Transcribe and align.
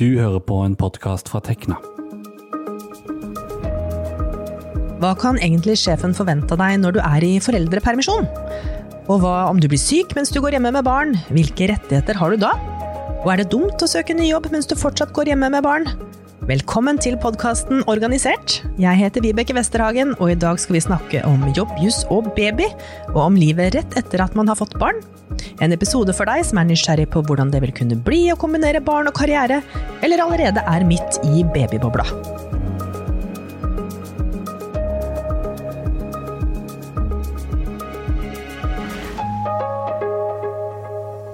Du 0.00 0.14
hører 0.16 0.40
på 0.40 0.56
en 0.64 0.72
podkast 0.80 1.28
fra 1.28 1.42
Tekna. 1.44 1.74
Hva 4.96 5.10
kan 5.20 5.36
egentlig 5.36 5.74
sjefen 5.76 6.14
forvente 6.16 6.56
deg 6.56 6.78
når 6.80 6.94
du 6.96 7.00
er 7.02 7.26
i 7.26 7.34
foreldrepermisjon? 7.44 8.24
Og 9.12 9.20
hva 9.20 9.34
om 9.50 9.60
du 9.60 9.66
blir 9.68 9.82
syk 9.82 10.14
mens 10.16 10.32
du 10.32 10.38
går 10.40 10.56
hjemme 10.56 10.72
med 10.72 10.86
barn? 10.88 11.12
Hvilke 11.28 11.68
rettigheter 11.68 12.16
har 12.16 12.32
du 12.32 12.40
da? 12.40 12.54
Og 13.18 13.28
er 13.34 13.42
det 13.42 13.50
dumt 13.52 13.84
å 13.84 13.90
søke 13.92 14.16
ny 14.16 14.30
jobb 14.30 14.48
mens 14.54 14.70
du 14.70 14.72
fortsatt 14.72 15.12
går 15.12 15.34
hjemme 15.34 15.52
med 15.52 15.68
barn? 15.68 15.84
Velkommen 16.48 16.96
til 16.96 17.18
podkasten 17.20 17.82
Organisert. 17.90 18.62
Jeg 18.80 18.96
heter 18.96 19.20
Vibeke 19.20 19.52
Westerhagen, 19.52 20.14
og 20.16 20.30
i 20.32 20.38
dag 20.40 20.56
skal 20.56 20.78
vi 20.78 20.80
snakke 20.80 21.20
om 21.28 21.42
jobb, 21.52 21.74
juss 21.84 22.06
og 22.08 22.30
baby, 22.32 22.70
og 23.12 23.18
om 23.26 23.36
livet 23.36 23.74
rett 23.76 23.96
etter 24.00 24.24
at 24.24 24.36
man 24.38 24.48
har 24.48 24.56
fått 24.56 24.78
barn. 24.80 25.02
En 25.60 25.76
episode 25.76 26.14
for 26.16 26.24
deg 26.30 26.46
som 26.48 26.62
er 26.62 26.70
nysgjerrig 26.70 27.10
på 27.12 27.20
hvordan 27.28 27.52
det 27.52 27.60
vil 27.66 27.74
kunne 27.76 28.00
bli 28.06 28.22
å 28.32 28.38
kombinere 28.40 28.80
barn 28.80 29.12
og 29.12 29.18
karriere, 29.20 29.60
eller 30.00 30.24
allerede 30.24 30.64
er 30.64 30.88
midt 30.88 31.20
i 31.28 31.44
babybobla. 31.44 32.08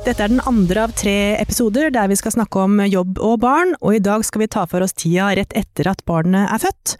Dette 0.06 0.22
er 0.22 0.30
den 0.30 0.42
andre 0.46 0.84
av 0.86 0.92
tre 0.94 1.34
episoder 1.34 1.88
der 1.90 2.06
vi 2.06 2.14
skal 2.14 2.30
snakke 2.36 2.60
om 2.62 2.78
jobb 2.86 3.16
og 3.18 3.40
barn, 3.42 3.72
og 3.80 3.96
i 3.96 3.98
dag 3.98 4.22
skal 4.22 4.44
vi 4.44 4.46
ta 4.54 4.62
for 4.70 4.84
oss 4.84 4.94
tida 4.94 5.32
rett 5.34 5.50
etter 5.58 5.88
at 5.90 6.04
barnet 6.06 6.46
er 6.46 6.60
født. 6.62 6.92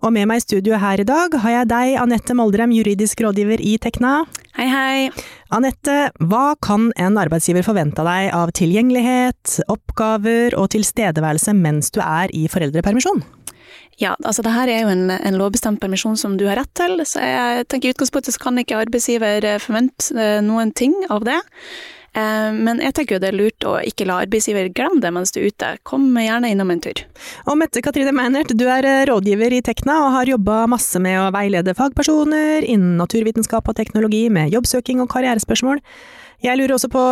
Og 0.00 0.14
med 0.16 0.30
meg 0.30 0.40
i 0.40 0.44
studio 0.46 0.78
her 0.80 1.02
i 1.02 1.04
dag 1.04 1.34
har 1.42 1.52
jeg 1.58 1.68
deg, 1.68 1.90
Anette 2.00 2.32
Moldrem, 2.32 2.72
juridisk 2.72 3.20
rådgiver 3.20 3.60
i 3.60 3.74
Tekna. 3.84 4.14
Hei, 4.56 4.68
hei. 4.72 5.26
Anette, 5.52 6.08
hva 6.24 6.54
kan 6.64 6.86
en 6.96 7.20
arbeidsgiver 7.20 7.66
forvente 7.66 8.00
av 8.00 8.08
deg 8.08 8.32
av 8.32 8.52
tilgjengelighet, 8.56 9.58
oppgaver 9.68 10.56
og 10.56 10.70
tilstedeværelse 10.72 11.52
mens 11.58 11.92
du 11.92 12.00
er 12.00 12.32
i 12.32 12.46
foreldrepermisjon? 12.48 13.20
Ja, 14.00 14.14
altså 14.24 14.40
det 14.40 14.54
her 14.54 14.72
er 14.72 14.86
jo 14.86 14.94
en, 14.94 15.10
en, 15.12 15.36
lovbestemt 15.36 15.82
permisjon 15.84 16.16
som 16.16 16.38
du 16.40 16.46
har 16.48 16.56
rett 16.62 16.72
til, 16.80 16.96
så 17.04 17.20
jeg 17.20 17.68
tenker 17.68 17.92
i 17.92 17.94
utgangspunktet 17.94 18.38
så 18.38 18.42
kan 18.46 18.56
ikke 18.62 18.80
arbeidsgiver 18.86 19.50
forvente 19.60 20.16
eh, 20.16 20.40
noen 20.48 20.72
ting 20.72 20.96
av 21.12 21.28
det. 21.28 21.36
Eh, 22.14 22.50
men 22.54 22.78
jeg 22.82 22.94
tenker 22.94 23.16
jo 23.16 23.22
det 23.22 23.30
er 23.32 23.38
lurt 23.38 23.66
å 23.66 23.74
ikke 23.82 24.06
la 24.06 24.20
arbeidsgiver 24.22 24.70
glemme 24.74 25.02
det 25.02 25.10
mens 25.14 25.34
du 25.34 25.40
er 25.42 25.50
ute. 25.50 25.70
Kom 25.86 26.06
gjerne 26.20 26.50
innom 26.52 26.70
en 26.70 26.82
tur. 26.84 27.04
Og 27.50 27.58
Mette 27.58 27.82
Katrine 27.84 28.14
Meinert, 28.14 28.54
du 28.54 28.66
er 28.70 28.86
eh, 28.86 29.04
rådgiver 29.10 29.56
i 29.56 29.62
Tekna 29.66 30.00
og 30.06 30.12
har 30.18 30.34
jobba 30.34 30.64
masse 30.70 31.02
med 31.02 31.18
å 31.20 31.30
veilede 31.34 31.74
fagpersoner 31.78 32.66
innen 32.66 32.98
naturvitenskap 33.00 33.70
og 33.70 33.78
teknologi 33.80 34.28
med 34.32 34.54
jobbsøking 34.54 35.02
og 35.02 35.10
karrierespørsmål. 35.14 35.82
Jeg 36.42 36.58
lurer 36.58 36.74
også 36.74 36.90
på 36.92 37.02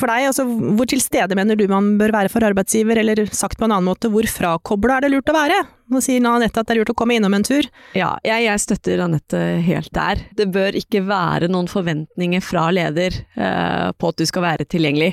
for 0.00 0.10
deg, 0.10 0.26
altså 0.28 0.44
hvor 0.46 0.88
til 0.90 1.00
stede 1.02 1.36
mener 1.38 1.56
du 1.58 1.64
man 1.70 1.94
bør 2.00 2.14
være 2.16 2.32
for 2.32 2.44
arbeidsgiver, 2.44 2.98
eller 3.02 3.24
sagt 3.32 3.58
på 3.58 3.66
en 3.66 3.74
annen 3.76 3.88
måte, 3.88 4.10
hvor 4.12 4.26
frakobla 4.28 4.98
er 4.98 5.06
det 5.06 5.12
lurt 5.14 5.30
å 5.30 5.36
være? 5.36 5.60
Nå 5.92 6.00
sier 6.04 6.24
Anette 6.24 6.60
at 6.60 6.68
det 6.68 6.74
er 6.74 6.80
lurt 6.80 6.92
å 6.92 6.96
komme 6.96 7.16
innom 7.18 7.34
en 7.36 7.44
tur. 7.46 7.66
Ja, 7.96 8.14
jeg, 8.24 8.46
jeg 8.46 8.62
støtter 8.64 9.02
Anette 9.04 9.40
helt 9.66 9.92
der. 9.94 10.22
Det 10.38 10.48
bør 10.52 10.76
ikke 10.78 11.02
være 11.04 11.50
noen 11.52 11.68
forventninger 11.70 12.44
fra 12.44 12.68
leder 12.74 13.18
eh, 13.36 13.90
på 13.92 14.12
at 14.12 14.22
du 14.22 14.24
skal 14.28 14.46
være 14.46 14.68
tilgjengelig. 14.72 15.12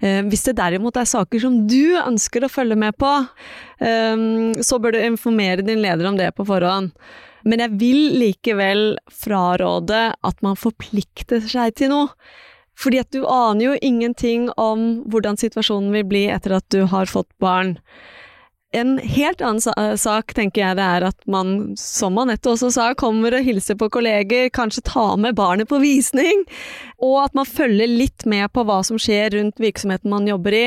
Eh, 0.00 0.20
hvis 0.28 0.44
det 0.48 0.58
derimot 0.60 1.00
er 1.00 1.08
saker 1.08 1.42
som 1.42 1.56
du 1.68 1.96
ønsker 2.02 2.44
å 2.44 2.52
følge 2.52 2.78
med 2.80 2.96
på, 3.00 3.14
eh, 3.80 4.28
så 4.66 4.80
bør 4.82 4.96
du 4.96 5.02
informere 5.02 5.64
din 5.64 5.82
leder 5.84 6.10
om 6.10 6.20
det 6.20 6.30
på 6.36 6.46
forhånd. 6.48 6.92
Men 7.48 7.64
jeg 7.64 7.76
vil 7.80 8.00
likevel 8.20 8.84
fraråde 9.08 10.10
at 10.12 10.42
man 10.44 10.58
forplikter 10.60 11.40
seg 11.48 11.76
til 11.80 11.94
noe. 11.94 12.12
Fordi 12.80 13.02
at 13.02 13.10
du 13.12 13.26
aner 13.28 13.66
jo 13.66 13.74
ingenting 13.84 14.48
om 14.60 15.02
hvordan 15.12 15.36
situasjonen 15.40 15.92
vil 15.98 16.08
bli 16.08 16.24
etter 16.32 16.56
at 16.56 16.66
du 16.72 16.86
har 16.88 17.10
fått 17.10 17.30
barn. 17.42 17.76
En 18.72 18.98
helt 19.02 19.40
annen 19.42 19.98
sak 19.98 20.30
tenker 20.36 20.62
jeg 20.62 20.78
det 20.78 20.86
er 20.86 21.04
at 21.08 21.24
man, 21.30 21.72
som 21.78 22.18
Anette 22.22 22.52
også 22.52 22.70
sa, 22.70 22.86
kommer 22.94 23.34
og 23.34 23.42
hilser 23.42 23.74
på 23.78 23.88
kolleger, 23.90 24.46
kanskje 24.54 24.84
tar 24.86 25.16
med 25.18 25.34
barnet 25.38 25.68
på 25.68 25.80
visning, 25.82 26.44
og 27.02 27.16
at 27.24 27.34
man 27.34 27.48
følger 27.50 27.90
litt 27.90 28.26
med 28.30 28.46
på 28.54 28.62
hva 28.68 28.78
som 28.86 29.00
skjer 29.00 29.34
rundt 29.34 29.58
virksomheten 29.58 30.12
man 30.12 30.30
jobber 30.30 30.54
i. 30.54 30.64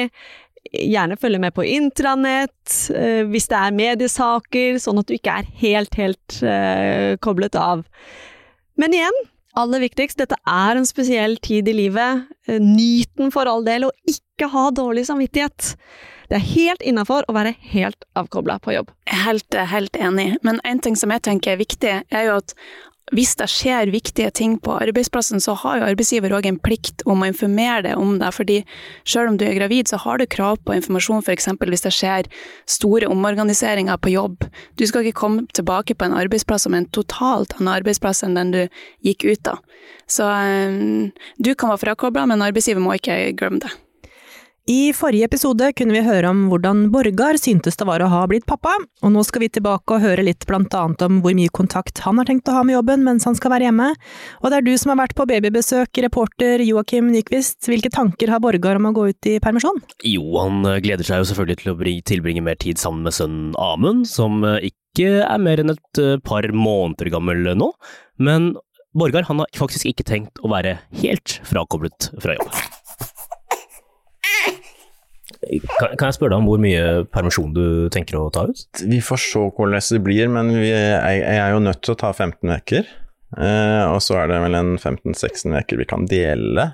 Gjerne 0.74 1.16
følge 1.19 1.40
med 1.44 1.56
på 1.56 1.63
intranett, 1.63 2.75
eh, 2.91 3.24
hvis 3.30 3.47
det 3.51 3.62
er 3.62 3.80
mediesaker, 3.80 4.81
sånn 4.84 5.00
at 5.00 5.07
du 5.07 5.16
ikke 5.16 5.40
er 5.40 5.50
helt, 5.63 5.95
helt 5.95 6.40
uh, 6.44 7.16
koblet 7.24 7.56
av. 7.59 7.85
Men 8.80 8.95
igjen, 8.97 9.19
aller 9.59 9.84
viktigst, 9.84 10.18
dette 10.22 10.38
er 10.50 10.80
en 10.80 10.88
spesiell 10.88 11.38
tid 11.44 11.69
i 11.69 11.75
livet. 11.78 12.25
Eh, 12.47 12.62
nyt 12.62 13.12
den 13.19 13.34
for 13.34 13.50
all 13.50 13.66
del, 13.66 13.88
og 13.88 14.09
ikke 14.09 14.50
ha 14.53 14.69
dårlig 14.75 15.06
samvittighet. 15.09 15.75
Det 16.30 16.40
er 16.40 16.47
helt 16.53 16.81
innafor 16.81 17.28
å 17.30 17.36
være 17.36 17.53
helt 17.74 18.08
avkobla 18.18 18.58
på 18.63 18.74
jobb. 18.74 18.94
Helt, 19.25 19.53
helt 19.53 19.96
enig, 20.00 20.34
men 20.42 20.62
en 20.66 20.81
ting 20.81 20.97
som 20.97 21.13
jeg 21.13 21.25
tenker 21.28 21.53
er 21.53 21.62
viktig, 21.62 21.94
er 22.09 22.28
jo 22.30 22.40
at 22.40 22.56
hvis 23.12 23.34
det 23.36 23.50
skjer 23.52 23.91
viktige 23.91 24.30
ting 24.31 24.56
på 24.64 24.78
arbeidsplassen, 24.80 25.41
så 25.44 25.58
har 25.59 25.80
jo 25.80 25.88
arbeidsgiver 25.90 26.31
òg 26.38 26.47
en 26.47 26.59
plikt 26.64 27.03
om 27.09 27.22
å 27.22 27.28
informere 27.28 27.81
deg 27.90 28.00
om 28.00 28.16
det. 28.22 28.31
fordi 28.31 28.64
selv 29.03 29.34
om 29.34 29.38
du 29.38 29.44
er 29.46 29.58
gravid, 29.58 29.91
så 29.91 29.97
har 29.97 30.18
du 30.18 30.25
krav 30.25 30.62
på 30.64 30.74
informasjon 30.78 31.19
f.eks. 31.19 31.50
hvis 31.59 31.84
det 31.84 31.92
skjer 31.92 32.31
store 32.66 33.12
omorganiseringer 33.12 33.97
på 33.97 34.16
jobb. 34.16 34.47
Du 34.80 34.88
skal 34.88 35.03
ikke 35.03 35.19
komme 35.19 35.46
tilbake 35.53 35.96
på 35.96 36.06
en 36.06 36.16
arbeidsplass 36.16 36.63
som 36.63 36.74
er 36.74 36.86
en 36.86 36.92
totalt 36.96 37.53
annen 37.59 37.74
arbeidsplass 37.75 38.24
enn 38.24 38.40
den 38.40 38.56
du 38.56 38.62
gikk 39.03 39.28
ut 39.28 39.52
av. 39.52 39.59
Så 40.08 40.24
um, 40.24 41.12
du 41.38 41.56
kan 41.56 41.74
være 41.74 41.84
frakobla, 41.84 42.25
men 42.25 42.42
arbeidsgiver 42.42 42.81
må 42.84 42.96
ikke 42.96 43.34
glemme 43.36 43.66
det. 43.68 43.74
I 44.63 44.94
forrige 44.96 45.28
episode 45.28 45.74
kunne 45.75 45.91
vi 45.91 46.01
høre 46.06 46.29
om 46.31 46.46
hvordan 46.47 46.85
Borgar 46.94 47.35
syntes 47.35 47.75
det 47.75 47.84
var 47.84 48.00
å 48.00 48.07
ha 48.07 48.22
blitt 48.31 48.46
pappa, 48.47 48.72
og 49.03 49.12
nå 49.12 49.19
skal 49.28 49.41
vi 49.44 49.50
tilbake 49.51 49.91
og 49.91 50.00
høre 50.00 50.24
litt 50.24 50.46
blant 50.47 50.72
annet 50.79 51.01
om 51.03 51.18
hvor 51.24 51.34
mye 51.35 51.51
kontakt 51.51 52.00
han 52.06 52.22
har 52.22 52.29
tenkt 52.29 52.47
å 52.47 52.53
ha 52.56 52.62
med 52.63 52.78
jobben 52.78 53.01
mens 53.03 53.25
han 53.28 53.35
skal 53.35 53.51
være 53.51 53.68
hjemme. 53.68 53.90
Og 54.40 54.47
det 54.47 54.62
er 54.62 54.63
du 54.63 54.72
som 54.79 54.94
har 54.94 55.01
vært 55.01 55.18
på 55.18 55.25
babybesøk, 55.28 56.00
reporter 56.06 56.63
Joakim 56.63 57.09
Nyquist. 57.12 57.57
Hvilke 57.68 57.91
tanker 57.91 58.31
har 58.31 58.40
Borgar 58.40 58.79
om 58.79 58.88
å 58.88 58.94
gå 58.96 59.09
ut 59.12 59.29
i 59.34 59.34
permisjon? 59.44 59.81
Jo, 60.07 60.24
han 60.40 60.63
eh, 60.69 60.80
gleder 60.85 61.09
seg 61.09 61.19
jo 61.19 61.28
selvfølgelig 61.34 61.59
til 61.59 61.74
å 61.74 61.78
tilbringe 62.13 62.45
mer 62.45 62.62
tid 62.63 62.80
sammen 62.80 63.03
med 63.03 63.18
sønnen 63.18 63.57
Amund, 63.59 64.07
som 64.07 64.45
eh, 64.47 64.69
ikke 64.72 65.25
er 65.25 65.44
mer 65.44 65.59
enn 65.59 65.74
et 65.75 66.00
eh, 66.00 66.22
par 66.24 66.47
måneder 66.56 67.12
gammel 67.12 67.51
nå. 67.59 67.68
Men 68.16 68.53
Borgar 68.95 69.28
har 69.28 69.44
faktisk 69.59 69.91
ikke 69.91 70.07
tenkt 70.07 70.40
å 70.40 70.53
være 70.56 70.78
helt 71.03 71.41
frakoblet 71.51 72.13
fra 72.24 72.38
jobb. 72.40 72.72
Kan, 75.80 76.08
jeg 76.08 76.18
spørre 76.18 76.34
deg 76.34 76.42
om 76.42 76.50
hvor 76.50 76.62
mye 76.62 77.04
permisjon 77.14 77.54
du 77.56 77.66
tenker 77.94 78.20
å 78.20 78.30
ta 78.34 78.46
ut? 78.50 78.84
Vi 78.88 79.00
får 79.04 79.22
se 79.22 79.42
hvordan 79.48 79.84
det 79.84 80.02
blir, 80.06 80.30
men 80.31 80.52
vi, 80.56 80.70
jeg, 80.70 81.20
jeg, 81.22 81.40
er 81.40 81.56
jo 81.56 81.64
nødt 81.64 81.81
til 81.84 81.96
å 81.96 82.00
ta 82.00 82.14
15 82.14 82.54
uker. 82.54 82.88
Eh, 83.34 83.84
og 83.90 84.00
så 84.06 84.20
er 84.22 84.30
det 84.30 84.40
vel 84.44 84.58
en 84.59 84.74
15-16 84.78 85.58
uker 85.58 85.81
vi 85.81 85.90
kan 85.90 86.08
dele. 86.09 86.70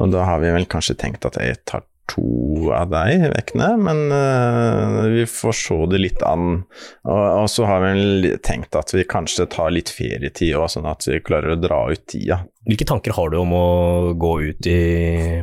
Og 0.00 0.12
da 0.14 0.24
har 0.28 0.42
vi 0.42 0.52
vel 0.54 0.68
kanskje 0.70 0.98
tenkt 1.00 1.26
at 1.28 1.38
jeg 1.40 1.58
tar 1.68 1.84
to 2.10 2.70
av 2.74 2.90
deg 2.92 3.28
vekkene, 3.34 3.70
men 3.80 4.02
uh, 4.12 5.06
vi 5.10 5.24
får 5.28 5.56
se 5.56 5.78
det 5.90 6.02
litt 6.02 6.22
an. 6.26 6.62
Og, 7.08 7.24
og, 7.42 7.48
så 7.50 7.66
har 7.68 7.84
vi 7.86 8.34
tenkt 8.44 8.76
at 8.78 8.94
vi 8.94 9.06
kanskje 9.08 9.48
tar 9.50 9.72
litt 9.74 9.92
ferietid 9.94 10.56
òg, 10.58 10.68
sånn 10.74 10.88
at 10.90 11.06
vi 11.08 11.22
klarer 11.24 11.54
å 11.54 11.60
dra 11.60 11.84
ut 11.92 12.06
tida. 12.10 12.42
Hvilke 12.68 12.84
tanker 12.84 13.14
har 13.16 13.30
du 13.32 13.38
om 13.40 13.52
å 13.56 13.68
gå 14.20 14.32
ut 14.50 14.66
i 14.68 14.80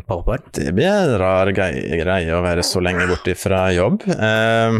pappaperm? 0.05 0.51
Det 0.53 0.69
blir 0.77 0.85
en 0.85 1.15
rar 1.17 1.49
greie 1.49 2.35
å 2.35 2.43
være 2.45 2.63
så 2.63 2.83
lenge 2.83 3.07
borte 3.09 3.33
fra 3.35 3.65
jobb. 3.73 4.05
Uh, 4.05 4.77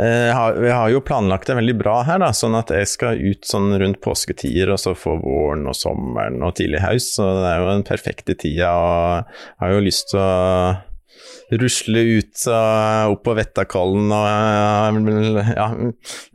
uh, 0.00 0.40
vi 0.56 0.72
har 0.72 0.90
jo 0.94 1.04
planlagt 1.04 1.50
det 1.50 1.58
veldig 1.60 1.76
bra 1.82 1.98
her, 2.08 2.22
da, 2.24 2.32
sånn 2.34 2.56
at 2.58 2.72
jeg 2.72 2.88
skal 2.90 3.20
ut 3.20 3.44
sånn 3.46 3.76
rundt 3.82 4.00
påsketider, 4.04 4.72
og 4.72 4.80
så 4.80 4.96
få 4.96 5.18
våren 5.20 5.68
og 5.68 5.76
sommeren 5.76 6.40
og 6.46 6.56
tidlig 6.56 6.82
høst, 6.86 7.18
så 7.18 7.28
det 7.42 7.48
er 7.52 7.62
jo 7.62 7.70
den 7.74 7.86
perfekte 7.86 8.38
tida. 8.40 8.72
og 8.72 9.26
jeg 9.26 9.64
har 9.66 9.76
jo 9.76 9.86
lyst 9.86 10.14
til 10.14 10.22
å 10.24 10.30
rusle 11.60 12.02
ut 12.18 12.44
og 12.50 13.14
opp 13.14 13.24
på 13.26 13.34
Vettakollen 13.38 14.12
og 14.14 15.50
ja, 15.54 15.68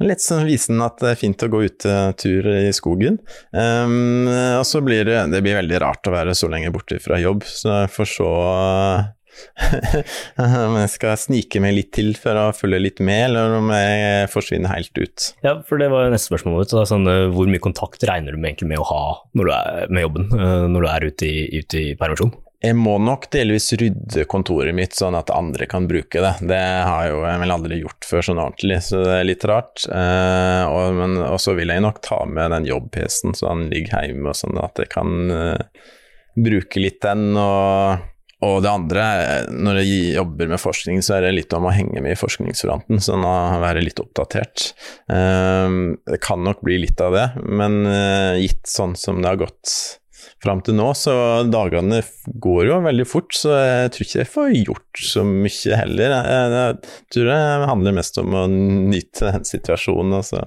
litt 0.03 0.24
sånn 0.24 0.45
vise 0.47 0.71
den 0.71 0.83
at 0.86 1.00
det 1.03 1.13
er 1.13 1.19
fint 1.19 1.45
å 1.45 1.51
gå 1.51 1.63
utetur 1.68 2.51
i 2.56 2.71
skogen. 2.75 3.19
Um, 3.51 4.30
og 4.59 4.65
så 4.68 4.83
blir 4.86 5.07
det, 5.09 5.24
det 5.33 5.44
blir 5.44 5.59
veldig 5.59 5.81
rart 5.83 6.07
å 6.07 6.15
være 6.15 6.36
så 6.38 6.51
lenge 6.51 6.71
borte 6.74 7.01
fra 7.03 7.19
jobb, 7.21 7.44
så 7.47 7.81
jeg 7.83 7.95
får 7.97 8.13
se 8.15 8.30
om 10.68 10.77
jeg 10.80 10.91
skal 10.91 11.18
snike 11.19 11.62
meg 11.63 11.75
litt 11.77 11.91
til 11.95 12.13
for 12.19 12.38
å 12.38 12.45
følge 12.56 12.81
litt 12.81 13.01
med, 13.03 13.24
eller 13.30 13.57
om 13.59 13.71
jeg 13.74 14.30
forsvinner 14.33 14.74
helt 14.74 14.94
ut. 15.00 15.31
Ja, 15.45 15.57
for 15.68 15.81
det 15.81 15.89
var 15.94 16.12
neste 16.12 16.31
spørsmål. 16.31 16.68
Sånn, 16.89 17.07
eh, 17.09 17.27
hvor 17.33 17.50
mye 17.50 17.63
kontakt 17.63 18.03
regner 18.07 18.36
du 18.36 18.41
med, 18.41 18.62
med 18.68 18.81
å 18.81 18.88
ha 18.91 19.03
er, 19.31 19.91
med 19.91 20.07
jobben 20.07 20.31
eh, 20.36 20.65
når 20.71 20.86
du 20.86 20.89
er 20.91 21.07
ute 21.12 21.30
i, 21.30 21.62
ute 21.62 21.83
i 21.91 21.94
permisjon? 22.00 22.33
Jeg 22.62 22.78
må 22.78 23.00
nok 23.02 23.24
delvis 23.34 23.72
rydde 23.74 24.28
kontoret 24.30 24.75
mitt 24.78 24.94
sånn 24.94 25.16
at 25.18 25.31
andre 25.34 25.66
kan 25.69 25.88
bruke 25.90 26.22
det. 26.22 26.34
Det 26.46 26.60
har 26.62 27.08
jo 27.10 27.24
jeg 27.25 27.42
vel 27.42 27.54
aldri 27.56 27.80
gjort 27.80 28.06
før 28.06 28.28
sånn 28.28 28.42
ordentlig, 28.44 28.78
så 28.86 29.00
det 29.02 29.16
er 29.16 29.25
litt 29.25 29.46
rart. 29.50 29.88
Eh, 29.90 30.69
og, 30.69 31.40
så 31.42 31.56
vil 31.58 31.74
jeg 31.74 31.81
nok 31.81 32.04
ta 32.06 32.19
med 32.30 32.54
den 32.54 32.68
jobb-PC-en 32.69 33.34
så 33.38 33.50
han 33.50 33.66
ligger 33.72 34.06
hjemme, 34.06 34.30
og 34.30 34.38
sånn 34.38 34.62
at 34.62 34.78
jeg 34.78 34.92
kan 34.94 35.34
eh, 35.34 35.88
bruke 36.38 36.84
litt 36.84 37.00
den. 37.02 37.31
Og, 37.34 38.06
Og 38.46 38.56
det 38.62 38.69
andre, 38.69 39.08
når 39.54 39.80
jeg 39.81 40.13
jobber 40.19 40.54
med 40.54 40.62
forskning, 40.62 41.02
så 41.06 41.18
er 41.18 41.25
det 41.25 41.34
litt 41.40 41.56
om 41.58 41.66
å 41.66 41.74
henge 41.74 42.02
med 42.02 42.13
i 42.13 42.19
forskningsfronten, 42.19 43.02
sånn 43.02 43.25
å 43.25 43.34
være 43.62 43.84
litt 43.86 44.02
oppdatert. 44.02 44.72
Um, 45.06 45.98
det 46.10 46.18
kan 46.25 46.42
nok 46.42 46.63
bli 46.66 46.80
litt 46.81 47.02
av 47.06 47.13
det, 47.13 47.28
men 47.46 47.84
uh, 47.86 48.38
gitt 48.42 48.66
sånn 48.69 48.96
som 48.98 49.22
det 49.22 49.30
har 49.30 49.42
gått 49.44 49.75
fram 50.44 50.62
til 50.65 50.77
nå, 50.77 50.89
så 50.97 51.13
dagene 51.50 52.01
går 52.41 52.68
jo 52.69 52.79
veldig 52.85 53.07
fort, 53.09 53.33
så 53.35 53.56
jeg 53.57 53.94
tror 53.94 54.07
ikke 54.07 54.19
jeg 54.21 54.31
får 54.31 54.51
gjort 54.62 55.03
så 55.12 55.25
mye 55.27 55.79
heller. 55.79 56.15
Jeg, 56.15 56.51
jeg 56.56 57.13
tror 57.15 57.29
det 57.31 57.39
handler 57.71 57.97
mest 57.97 58.21
om 58.21 58.38
å 58.38 58.45
nyte 58.51 59.33
den 59.35 59.47
situasjonen, 59.47 60.18
og 60.19 60.27
så 60.27 60.44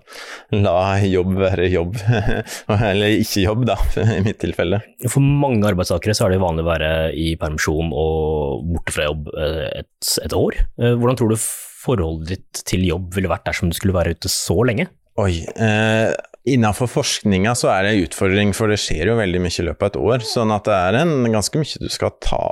la 0.55 0.79
jobb 1.05 1.35
være 1.41 1.69
jobb. 1.73 1.99
Eller 2.93 3.19
ikke 3.19 3.45
jobb, 3.45 3.67
da, 3.71 3.79
i 4.19 4.23
mitt 4.25 4.41
tilfelle. 4.43 4.83
For 5.09 5.25
mange 5.25 5.67
arbeidstakere 5.71 6.17
så 6.17 6.29
er 6.29 6.35
det 6.35 6.43
vanlig 6.45 6.65
å 6.67 6.71
være 6.71 6.91
i 7.19 7.35
permisjon 7.41 7.93
og 7.95 8.67
borte 8.73 8.95
fra 8.95 9.09
jobb 9.09 9.31
eh, 9.35 9.63
et, 9.85 10.13
et 10.25 10.37
år. 10.37 10.61
Eh, 10.81 10.95
hvordan 10.99 11.21
tror 11.21 11.33
du 11.33 11.39
forholdet 11.85 12.31
ditt 12.35 12.65
til 12.69 12.85
jobb 12.89 13.11
ville 13.17 13.31
vært 13.31 13.47
dersom 13.49 13.71
du 13.71 13.77
skulle 13.77 13.97
være 13.97 14.15
ute 14.17 14.31
så 14.33 14.57
lenge? 14.67 14.89
Oi. 15.21 15.45
Eh, 15.47 16.11
Innenfor 16.45 16.91
forskninga 16.93 17.55
så 17.57 17.71
er 17.73 17.87
det 17.87 17.93
en 17.95 18.03
utfordring, 18.05 18.51
for 18.57 18.69
det 18.69 18.77
skjer 18.83 19.09
jo 19.09 19.17
veldig 19.17 19.41
mye 19.41 19.61
i 19.63 19.65
løpet 19.65 19.85
av 19.87 19.91
et 19.91 20.01
år. 20.03 20.25
Sånn 20.29 20.53
at 20.53 20.67
det 20.69 20.77
er 20.77 20.99
en, 21.01 21.13
ganske 21.33 21.61
mye 21.61 21.81
du 21.81 21.89
skal 21.93 22.13
ta 22.21 22.47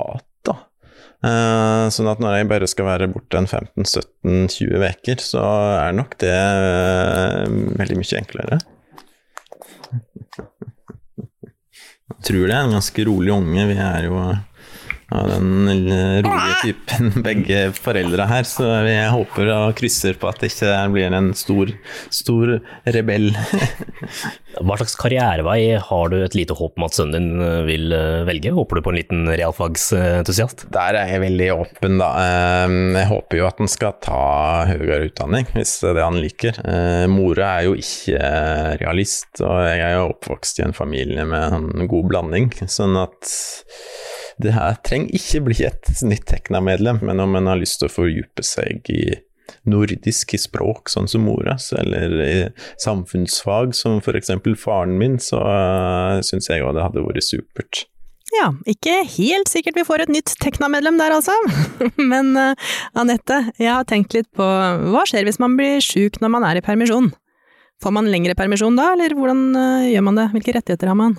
da. 0.45 0.55
Uh, 1.23 1.85
sånn 1.93 2.09
at 2.09 2.19
når 2.23 2.39
jeg 2.39 2.49
bare 2.49 2.69
skal 2.71 2.87
være 2.89 3.11
borte 3.13 3.37
en 3.37 3.45
15-17-20 3.45 4.81
uker, 4.81 5.21
så 5.21 5.43
er 5.77 5.93
nok 5.95 6.17
det 6.23 6.33
uh, 6.33 7.45
veldig 7.83 7.99
mye 8.01 8.17
enklere. 8.17 8.59
Jeg 12.09 12.19
tror 12.31 12.49
det 12.49 12.57
er 12.57 12.63
en 12.63 12.75
ganske 12.79 13.07
rolig 13.07 13.35
unge. 13.37 13.69
Vi 13.69 13.77
er 13.77 14.09
jo 14.09 14.17
av 15.13 15.29
den 15.29 15.67
rolige 16.25 16.55
typen, 16.63 17.11
begge 17.27 17.59
foreldre 17.77 18.27
her. 18.29 18.47
Så 18.47 18.67
jeg 18.87 19.11
håper 19.13 19.51
og 19.53 19.75
krysser 19.79 20.17
på 20.19 20.29
at 20.29 20.41
det 20.41 20.51
ikke 20.51 20.77
blir 20.93 21.13
en 21.13 21.31
stor, 21.37 21.73
stor 22.13 22.57
rebell. 22.95 23.31
Hva 24.63 24.77
slags 24.77 24.95
karrierevei 24.99 25.79
har 25.81 26.11
du 26.11 26.19
et 26.21 26.35
lite 26.37 26.55
håp 26.57 26.77
om 26.77 26.85
at 26.85 26.97
sønnen 26.97 27.13
din 27.13 27.41
eh, 27.41 27.61
vil 27.67 27.95
eh, 27.95 28.25
velge? 28.27 28.53
Håper 28.53 28.77
du 28.77 28.85
på 28.85 28.93
en 28.93 28.99
liten 28.99 29.23
realfagsentusiast? 29.29 30.67
Der 30.73 30.99
er 30.99 31.09
jeg 31.09 31.23
veldig 31.23 31.49
åpen, 31.55 31.97
da. 32.01 32.11
Ehm, 32.21 32.93
jeg 32.97 33.09
håper 33.09 33.39
jo 33.39 33.47
at 33.49 33.61
han 33.63 33.71
skal 33.71 33.97
ta 34.03 34.23
høyere 34.69 35.09
utdanning, 35.09 35.49
hvis 35.55 35.75
det 35.81 35.91
er 35.91 35.99
det 35.99 36.07
han 36.07 36.21
liker. 36.21 36.61
Ehm, 36.69 37.17
mora 37.17 37.55
er 37.57 37.69
jo 37.69 37.77
ikke 37.79 38.33
realist, 38.83 39.31
og 39.41 39.57
jeg 39.65 39.81
er 39.87 39.95
jo 39.97 40.09
oppvokst 40.11 40.61
i 40.61 40.67
en 40.67 40.77
familie 40.77 41.25
med 41.29 41.57
en 41.59 41.89
god 41.89 42.11
blanding. 42.11 42.51
sånn 42.69 42.97
at 42.99 43.33
det 44.41 44.55
her 44.55 44.79
trenger 44.85 45.13
ikke 45.19 45.43
bli 45.49 45.59
et 45.67 45.91
nytt 46.05 46.25
Tekna-medlem, 46.29 47.01
men 47.05 47.21
om 47.23 47.37
en 47.37 47.51
har 47.51 47.61
lyst 47.61 47.81
til 47.81 47.89
å 47.89 47.93
fordype 47.93 48.45
seg 48.45 48.89
i 48.93 49.05
nordiske 49.69 50.37
språk, 50.39 50.91
sånn 50.91 51.09
som 51.11 51.25
moras, 51.27 51.69
eller 51.77 52.13
i 52.23 52.35
samfunnsfag, 52.81 53.73
som 53.77 53.99
f.eks. 54.01 54.31
faren 54.59 54.97
min, 54.99 55.19
så 55.21 55.39
uh, 55.43 56.21
syns 56.25 56.49
jeg 56.49 56.63
òg 56.63 56.75
det 56.77 56.85
hadde 56.85 57.03
vært 57.05 57.27
supert. 57.27 57.85
Ja, 58.33 58.49
ikke 58.65 59.03
helt 59.13 59.51
sikkert 59.51 59.77
vi 59.77 59.85
får 59.85 60.05
et 60.05 60.13
nytt 60.13 60.31
Tekna-medlem 60.41 60.97
der, 60.97 61.13
altså. 61.13 61.35
Men 62.11 62.33
uh, 62.39 62.71
Anette, 62.97 63.43
jeg 63.59 63.69
har 63.69 63.85
tenkt 63.89 64.15
litt 64.17 64.29
på 64.33 64.43
hva 64.43 65.03
skjer 65.09 65.27
hvis 65.27 65.41
man 65.43 65.57
blir 65.59 65.83
sjuk 65.83 66.17
når 66.23 66.33
man 66.33 66.47
er 66.47 66.59
i 66.59 66.65
permisjon? 66.65 67.11
Får 67.83 67.93
man 67.93 68.07
lengre 68.09 68.35
permisjon 68.37 68.77
da, 68.79 68.93
eller 68.95 69.13
hvordan 69.17 69.43
uh, 69.57 69.89
gjør 69.91 70.07
man 70.07 70.21
det? 70.21 70.29
Hvilke 70.33 70.57
rettigheter 70.57 70.89
har 70.89 70.97
man? 70.97 71.17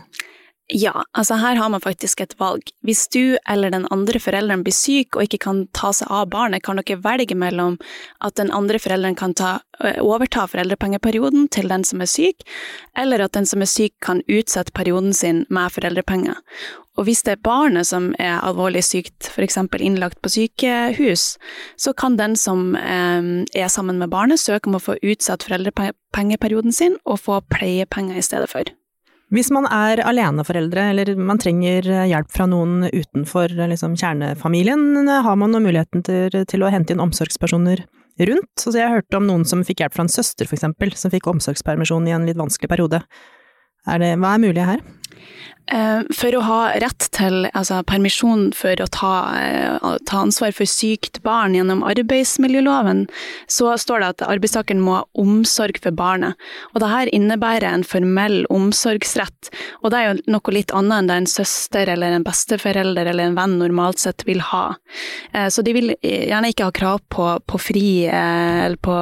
Ja, 0.73 1.03
altså 1.13 1.37
her 1.37 1.59
har 1.61 1.69
man 1.69 1.83
faktisk 1.85 2.23
et 2.25 2.35
valg. 2.41 2.71
Hvis 2.81 3.03
du 3.13 3.37
eller 3.53 3.69
den 3.71 3.85
andre 3.93 4.17
forelderen 4.17 4.63
blir 4.65 4.73
syk 4.73 5.13
og 5.19 5.27
ikke 5.27 5.43
kan 5.45 5.59
ta 5.77 5.91
seg 5.93 6.09
av 6.09 6.31
barnet, 6.33 6.63
kan 6.65 6.79
dere 6.81 7.03
velge 7.05 7.37
mellom 7.37 7.77
at 8.25 8.39
den 8.41 8.49
andre 8.49 8.79
forelderen 8.81 9.17
kan 9.19 9.35
ta, 9.37 9.59
overta 10.01 10.47
foreldrepengeperioden 10.49 11.51
til 11.53 11.69
den 11.69 11.85
som 11.85 12.01
er 12.01 12.09
syk, 12.09 12.47
eller 12.97 13.21
at 13.27 13.35
den 13.37 13.45
som 13.45 13.61
er 13.61 13.69
syk 13.69 13.93
kan 14.01 14.23
utsette 14.25 14.73
perioden 14.73 15.13
sin 15.13 15.43
med 15.53 15.75
foreldrepenger. 15.75 16.41
Og 16.97 17.11
hvis 17.11 17.25
det 17.27 17.35
er 17.35 17.43
barnet 17.45 17.91
som 17.91 18.15
er 18.23 18.39
alvorlig 18.39 18.87
sykt, 18.87 19.29
f.eks. 19.35 19.59
innlagt 19.83 20.23
på 20.23 20.31
sykehus, 20.33 21.35
så 21.77 21.93
kan 21.93 22.17
den 22.17 22.39
som 22.41 22.73
er 22.79 23.69
sammen 23.69 23.99
med 24.01 24.15
barnet 24.15 24.41
søke 24.41 24.71
om 24.71 24.79
å 24.79 24.83
få 24.87 24.97
utsatt 25.03 25.45
foreldrepengeperioden 25.45 26.73
sin 26.73 26.97
og 27.05 27.21
få 27.27 27.43
pleiepenger 27.53 28.17
i 28.17 28.25
stedet 28.25 28.49
for. 28.49 28.73
Hvis 29.35 29.51
man 29.51 29.67
er 29.67 29.99
aleneforeldre, 30.07 30.91
eller 30.93 31.09
man 31.19 31.41
trenger 31.43 31.89
hjelp 32.07 32.29
fra 32.31 32.47
noen 32.47 32.85
utenfor 32.87 33.51
liksom, 33.73 33.97
kjernefamilien, 33.99 35.09
har 35.11 35.39
man 35.41 35.51
noen 35.51 35.67
muligheten 35.67 36.05
til, 36.07 36.31
til, 36.47 36.63
å 36.63 36.71
hente 36.71 36.95
inn 36.95 37.03
omsorgspersoner 37.03 37.83
rundt. 38.31 38.53
Så 38.63 38.71
jeg 38.79 38.93
hørte 38.93 39.19
om 39.19 39.27
noen 39.27 39.43
som 39.49 39.65
fikk 39.67 39.83
hjelp 39.83 39.97
fra 39.97 40.05
en 40.07 40.13
søster, 40.13 40.47
for 40.47 40.55
eksempel, 40.55 40.95
som 40.95 41.11
fikk 41.11 41.27
omsorgspermisjon 41.33 42.07
i 42.07 42.15
en 42.15 42.29
litt 42.29 42.39
vanskelig 42.39 42.71
periode. 42.71 43.03
Er 43.91 44.05
det, 44.05 44.13
hva 44.23 44.37
er 44.37 44.45
mulig 44.45 44.69
her? 44.71 44.85
Eh, 45.73 46.03
for 46.13 46.37
å 46.37 46.43
ha 46.45 46.59
rett 46.77 47.07
til 47.17 47.47
altså, 47.57 47.79
permisjon 47.89 48.51
for 48.57 48.77
å 48.85 48.87
ta, 48.93 49.13
eh, 49.39 49.87
ta, 50.05 50.19
ansvar 50.21 50.53
for 50.53 50.69
sykt 50.69 51.23
barn 51.25 51.55
gjennom 51.57 51.81
arbeidsmiljøloven, 51.89 53.07
så 53.49 53.73
står 53.81 54.03
det 54.03 54.11
at 54.13 54.25
arbeidstakeren 54.29 54.83
må 54.85 54.99
ha 54.99 55.05
omsorg 55.17 55.81
for 55.81 55.97
barnet. 55.97 56.37
Og 56.75 56.83
dette 56.85 57.15
innebærer 57.17 57.65
en 57.71 57.87
formell 57.87 58.45
omsorgsrett, 58.53 59.49
og 59.81 59.95
det 59.95 60.01
er 60.01 60.11
jo 60.11 60.35
noe 60.37 60.53
litt 60.53 60.75
annet 60.77 60.99
enn 60.99 61.09
det 61.09 61.17
en 61.23 61.31
søster 61.33 61.89
eller 61.89 62.13
en 62.13 62.27
besteforelder 62.27 63.09
eller 63.09 63.31
en 63.31 63.39
venn 63.39 63.57
normalt 63.63 64.05
sett 64.05 64.27
vil 64.29 64.45
ha. 64.45 64.77
Eh, 65.33 65.49
så 65.49 65.65
de 65.65 65.73
vil 65.73 65.95
gjerne 66.05 66.53
ikke 66.53 66.69
ha 66.69 66.77
krav 66.77 67.01
på, 67.09 67.31
på 67.49 67.63
fri 67.63 68.05
eller 68.05 68.77
på 68.85 68.99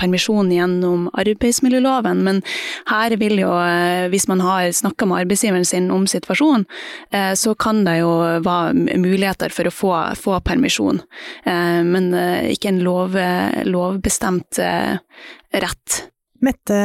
permisjon 0.00 0.48
gjennom 0.54 1.10
arbeidsmiljøloven, 1.12 2.24
men 2.24 2.42
her 2.88 3.12
vil 3.20 3.36
jo, 3.42 3.52
hvis 4.08 4.28
man 4.30 4.40
har 4.40 4.72
snakka 4.72 5.04
med 5.08 5.26
arbeidsgiveren 5.26 5.66
sin 5.68 5.90
om 5.92 6.05
situasjon, 6.10 6.66
eh, 7.10 7.32
så 7.38 7.54
kan 7.58 7.84
det 7.86 7.98
jo 8.00 8.10
være 8.44 8.98
muligheter 9.02 9.52
for 9.54 9.68
å 9.68 9.74
få, 9.74 9.92
få 10.18 10.40
permisjon. 10.46 11.00
Eh, 11.44 11.80
men 11.86 12.12
eh, 12.14 12.52
ikke 12.54 12.72
en 12.72 12.82
lov, 12.86 13.16
lovbestemt 13.66 14.60
rett. 15.56 16.00
Mette 16.44 16.78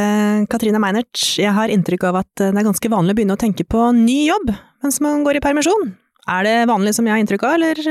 Katrine 0.51 0.79
Meinert, 0.79 1.17
jeg 1.37 1.51
har 1.53 1.71
inntrykk 1.71 2.05
av 2.07 2.21
at 2.21 2.31
det 2.39 2.53
er 2.53 2.69
ganske 2.69 2.91
vanlig 2.91 3.13
å 3.13 3.19
begynne 3.19 3.35
å 3.35 3.41
tenke 3.41 3.67
på 3.67 3.89
ny 3.95 4.23
jobb 4.29 4.53
mens 4.81 5.01
man 5.03 5.25
går 5.25 5.37
i 5.37 5.43
permisjon. 5.43 5.91
Er 6.31 6.45
det 6.45 6.55
vanlig 6.69 6.93
som 6.95 7.05
jeg 7.05 7.15
har 7.15 7.21
inntrykk 7.21 7.43
av, 7.47 7.57
eller 7.57 7.81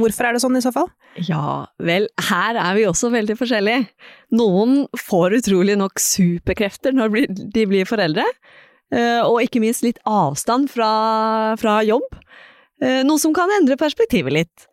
hvorfor 0.00 0.28
er 0.28 0.36
det 0.36 0.42
sånn 0.44 0.58
i 0.60 0.62
så 0.64 0.70
fall? 0.72 0.90
Ja, 1.22 1.66
vel, 1.78 2.08
her 2.28 2.58
er 2.58 2.74
vi 2.76 2.86
også 2.88 3.10
veldig 3.12 3.36
forskjellige. 3.38 3.86
Noen 4.34 4.84
får 4.98 5.38
utrolig 5.38 5.76
nok 5.78 6.02
superkrefter 6.02 6.96
når 6.96 7.14
de 7.54 7.66
blir 7.70 7.88
foreldre, 7.88 8.26
og 8.94 9.40
ikke 9.42 9.62
minst 9.62 9.82
litt 9.82 9.98
avstand 10.06 10.68
fra, 10.70 10.90
fra 11.58 11.80
jobb. 11.86 12.06
Eh, 12.82 13.02
noe 13.06 13.20
som 13.20 13.34
kan 13.34 13.52
endre 13.58 13.78
perspektivet 13.80 14.34
litt. 14.34 14.66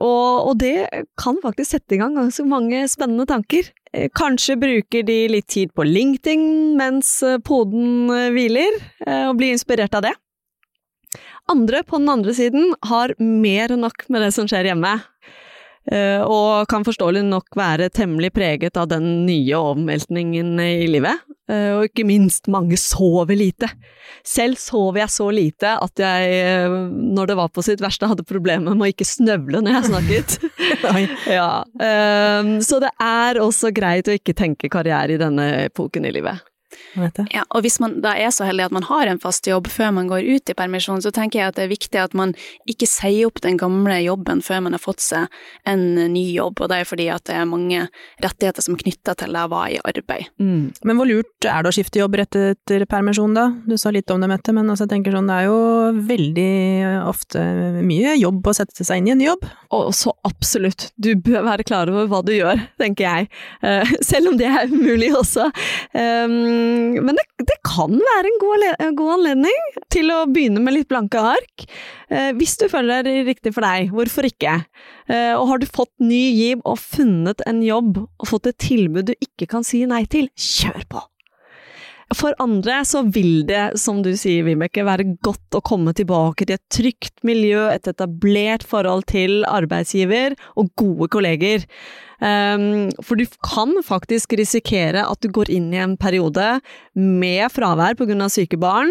Og, 0.00 0.48
og, 0.48 0.54
det 0.62 0.86
kan 1.20 1.36
faktisk 1.42 1.74
sette 1.74 1.96
i 1.96 2.00
gang 2.00 2.14
ganske 2.16 2.46
mange 2.48 2.86
spennende 2.88 3.26
tanker. 3.28 3.68
Eh, 3.92 4.08
kanskje 4.16 4.58
bruker 4.60 5.04
de 5.06 5.18
litt 5.32 5.50
tid 5.52 5.74
på 5.76 5.84
LinkedIn 5.86 6.76
mens 6.80 7.18
poden 7.46 8.10
hviler, 8.34 8.80
og 9.28 9.36
blir 9.40 9.54
inspirert 9.54 9.96
av 9.98 10.08
det. 10.08 10.14
Andre 11.50 11.82
på 11.82 11.98
den 11.98 12.10
andre 12.12 12.32
siden 12.36 12.74
har 12.86 13.12
mer 13.18 13.74
enn 13.74 13.82
nok 13.82 14.06
med 14.08 14.22
det 14.22 14.30
som 14.36 14.46
skjer 14.48 14.70
hjemme, 14.70 14.94
Eh, 14.94 15.48
og 15.90 16.68
kan 16.70 16.84
forståelig 16.86 17.24
nok 17.26 17.56
være 17.58 17.88
temmelig 17.90 18.30
preget 18.36 18.78
av 18.78 18.86
den 18.92 19.24
nye 19.26 19.58
omveltningen 19.72 20.54
i 20.62 20.86
livet. 20.86 21.24
Eh, 21.50 21.70
og 21.74 21.88
ikke 21.88 22.06
minst, 22.06 22.48
mange 22.52 22.78
sover 22.78 23.34
lite. 23.38 23.68
Selv 24.26 24.58
sov 24.60 24.98
jeg 25.00 25.10
så 25.10 25.26
lite 25.34 25.72
at 25.82 26.02
jeg, 26.02 26.36
eh, 26.44 26.76
når 26.90 27.32
det 27.32 27.38
var 27.40 27.50
på 27.54 27.64
sitt 27.66 27.82
verste, 27.82 28.08
hadde 28.10 28.26
problemer 28.26 28.76
med 28.76 28.86
å 28.86 28.92
ikke 28.92 29.08
snøvle 29.08 29.62
når 29.64 29.78
jeg 29.78 29.88
snakket. 29.90 30.36
ja. 31.38 31.50
Så 32.62 32.80
det 32.82 32.92
er 33.02 33.42
også 33.42 33.72
greit 33.74 34.10
å 34.10 34.14
ikke 34.16 34.36
tenke 34.36 34.70
karriere 34.72 35.16
i 35.16 35.20
denne 35.20 35.50
epoken 35.66 36.06
i 36.06 36.14
livet. 36.14 36.49
Ja, 37.34 37.44
og 37.50 37.64
hvis 37.64 37.78
man 37.82 37.98
da 38.04 38.14
er 38.18 38.32
så 38.34 38.46
heldig 38.48 38.68
at 38.68 38.74
man 38.74 38.86
har 38.88 39.10
en 39.10 39.20
fast 39.22 39.46
jobb 39.48 39.68
før 39.70 39.92
man 39.96 40.10
går 40.10 40.26
ut 40.26 40.52
i 40.52 40.56
permisjon, 40.56 41.02
så 41.04 41.12
tenker 41.14 41.40
jeg 41.40 41.52
at 41.52 41.58
det 41.58 41.66
er 41.66 41.72
viktig 41.72 42.00
at 42.02 42.16
man 42.16 42.34
ikke 42.70 42.88
sier 42.88 43.28
opp 43.28 43.40
den 43.44 43.58
gamle 43.60 43.98
jobben 44.02 44.42
før 44.44 44.64
man 44.66 44.76
har 44.76 44.82
fått 44.82 45.02
seg 45.04 45.30
en 45.68 45.84
ny 46.12 46.24
jobb, 46.34 46.60
og 46.60 46.70
det 46.72 46.80
er 46.80 46.88
fordi 46.88 47.08
at 47.12 47.26
det 47.28 47.36
er 47.36 47.48
mange 47.48 47.86
rettigheter 48.22 48.64
som 48.64 48.76
er 48.76 48.84
knytta 48.84 49.16
til 49.18 49.36
det 49.36 49.44
å 49.46 49.52
være 49.52 49.76
i 49.76 49.80
arbeid. 49.92 50.30
Mm. 50.42 50.70
Men 50.86 51.00
hvor 51.00 51.10
lurt 51.10 51.48
er 51.48 51.64
det 51.64 51.72
å 51.72 51.74
skifte 51.74 52.02
jobb 52.02 52.18
rett 52.20 52.38
etter 52.38 52.86
permisjon, 52.90 53.34
da? 53.36 53.48
Du 53.66 53.76
sa 53.80 53.92
litt 53.94 54.10
om 54.10 54.22
det, 54.22 54.30
Mette, 54.30 54.54
men 54.54 54.70
altså, 54.70 54.86
jeg 54.86 54.94
tenker 54.94 55.16
sånn, 55.16 55.30
det 55.30 55.40
er 55.40 55.48
jo 55.48 55.60
veldig 56.10 56.50
ofte 57.10 57.42
mye 57.86 58.14
jobb 58.20 58.46
å 58.46 58.54
sette 58.56 58.86
seg 58.86 59.00
inn 59.00 59.10
i 59.10 59.14
en 59.14 59.20
ny 59.20 59.26
jobb. 59.26 59.46
Og 59.76 59.90
så 59.96 60.12
absolutt, 60.26 60.90
du 61.00 61.12
bør 61.18 61.44
være 61.46 61.66
klar 61.66 61.90
over 61.90 62.08
hva 62.10 62.22
du 62.26 62.32
gjør, 62.34 62.62
tenker 62.80 63.06
jeg. 63.06 63.30
Uh, 63.64 63.86
selv 64.10 64.32
om 64.32 64.38
det 64.40 64.48
er 64.50 64.70
umulig 64.70 65.10
også. 65.16 65.48
Um, 65.94 66.59
men 67.00 67.16
det, 67.18 67.24
det, 67.42 67.56
kan 67.66 67.94
være 67.94 68.28
en 68.28 68.38
god, 68.42 68.64
god, 68.98 69.12
anledning 69.18 69.60
til 69.92 70.10
å 70.14 70.24
begynne 70.30 70.62
med 70.64 70.76
litt 70.76 70.90
blanke 70.90 71.20
ark. 71.32 71.66
Uh, 72.10 72.32
hvis 72.38 72.56
du 72.60 72.66
føler 72.72 73.06
det 73.06 73.14
er 73.20 73.28
riktig 73.28 73.54
for 73.56 73.66
deg, 73.66 73.92
hvorfor 73.94 74.28
ikke? 74.28 74.58
Uh, 75.10 75.36
og 75.38 75.46
har 75.52 75.62
du 75.62 75.68
fått 75.70 75.92
ny 76.02 76.22
giv 76.36 76.64
og 76.64 76.80
funnet 76.82 77.44
en 77.50 77.62
jobb 77.66 78.02
og 78.02 78.28
fått 78.30 78.50
et 78.50 78.60
tilbud 78.62 79.10
du 79.10 79.16
ikke 79.18 79.50
kan 79.50 79.66
si 79.66 79.84
nei 79.88 80.04
til, 80.10 80.30
kjør 80.34 80.86
på! 80.90 81.06
For 82.10 82.34
andre 82.42 82.80
så 82.88 83.04
vil 83.14 83.44
det, 83.46 83.78
som 83.78 84.00
du 84.02 84.10
sier 84.18 84.42
Vibeke, 84.42 84.82
være 84.86 85.12
godt 85.22 85.54
å 85.54 85.62
komme 85.62 85.92
tilbake 85.94 86.42
til 86.42 86.56
et 86.56 86.72
trygt 86.74 87.22
miljø, 87.26 87.68
et 87.70 87.86
etablert 87.86 88.66
forhold 88.66 89.06
til 89.12 89.44
arbeidsgiver 89.46 90.34
og 90.58 90.72
gode 90.80 91.06
kolleger. 91.14 91.66
Um, 92.18 92.90
for 92.98 93.14
du 93.14 93.24
kan 93.46 93.78
faktisk 93.86 94.34
risikere 94.40 95.06
at 95.06 95.22
du 95.22 95.30
går 95.30 95.52
inn 95.54 95.70
i 95.72 95.80
en 95.80 95.94
periode 96.00 96.58
med 96.98 97.46
fravær 97.54 97.94
pga. 97.96 98.28
syke 98.28 98.58
barn, 98.58 98.90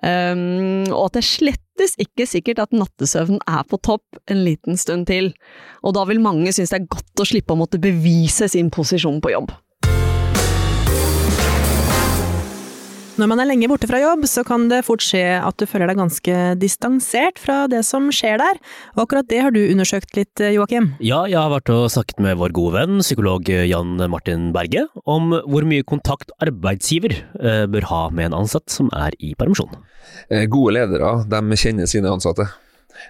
um, 0.00 0.88
og 0.88 1.04
at 1.04 1.20
det 1.20 1.26
slettes 1.28 1.94
ikke 2.00 2.26
sikkert 2.26 2.64
at 2.64 2.72
nattesøvnen 2.72 3.44
er 3.44 3.62
på 3.68 3.76
topp 3.76 4.24
en 4.26 4.40
liten 4.48 4.80
stund 4.80 5.06
til. 5.12 5.34
Og 5.84 5.94
da 6.00 6.08
vil 6.08 6.24
mange 6.24 6.56
synes 6.56 6.72
det 6.72 6.80
er 6.80 6.92
godt 6.96 7.20
å 7.20 7.28
slippe 7.28 7.52
å 7.52 7.60
måtte 7.60 7.78
bevise 7.78 8.48
sin 8.48 8.72
posisjon 8.72 9.20
på 9.20 9.36
jobb. 9.36 9.52
Når 13.18 13.26
man 13.32 13.40
er 13.42 13.48
lenge 13.48 13.66
borte 13.66 13.88
fra 13.90 13.98
jobb, 13.98 14.22
så 14.30 14.44
kan 14.46 14.68
det 14.70 14.84
fort 14.86 15.02
skje 15.02 15.40
at 15.42 15.58
du 15.58 15.64
føler 15.66 15.90
deg 15.90 15.98
ganske 15.98 16.34
distansert 16.60 17.40
fra 17.42 17.64
det 17.70 17.80
som 17.86 18.06
skjer 18.14 18.38
der, 18.38 18.60
og 18.94 19.02
akkurat 19.02 19.26
det 19.26 19.40
har 19.42 19.54
du 19.54 19.58
undersøkt 19.64 20.14
litt, 20.14 20.38
Joakim? 20.38 20.92
Ja, 21.02 21.24
jeg 21.26 21.40
har 21.40 21.50
vært 21.50 21.72
og 21.74 21.88
snakket 21.90 22.22
med 22.22 22.38
vår 22.38 22.54
gode 22.54 22.76
venn, 22.76 23.02
psykolog 23.02 23.50
Jan 23.50 23.98
Martin 24.12 24.52
Berge, 24.54 24.86
om 25.02 25.34
hvor 25.34 25.66
mye 25.66 25.86
kontakt 25.88 26.30
arbeidsgiver 26.38 27.16
eh, 27.18 27.64
bør 27.66 27.88
ha 27.90 28.00
med 28.14 28.30
en 28.30 28.38
ansatt 28.44 28.70
som 28.70 28.92
er 28.94 29.16
i 29.18 29.34
permisjon. 29.38 29.74
Eh, 30.30 30.46
gode 30.46 30.76
ledere, 30.78 31.16
de 31.26 31.58
kjenner 31.58 31.90
sine 31.90 32.14
ansatte. 32.14 32.46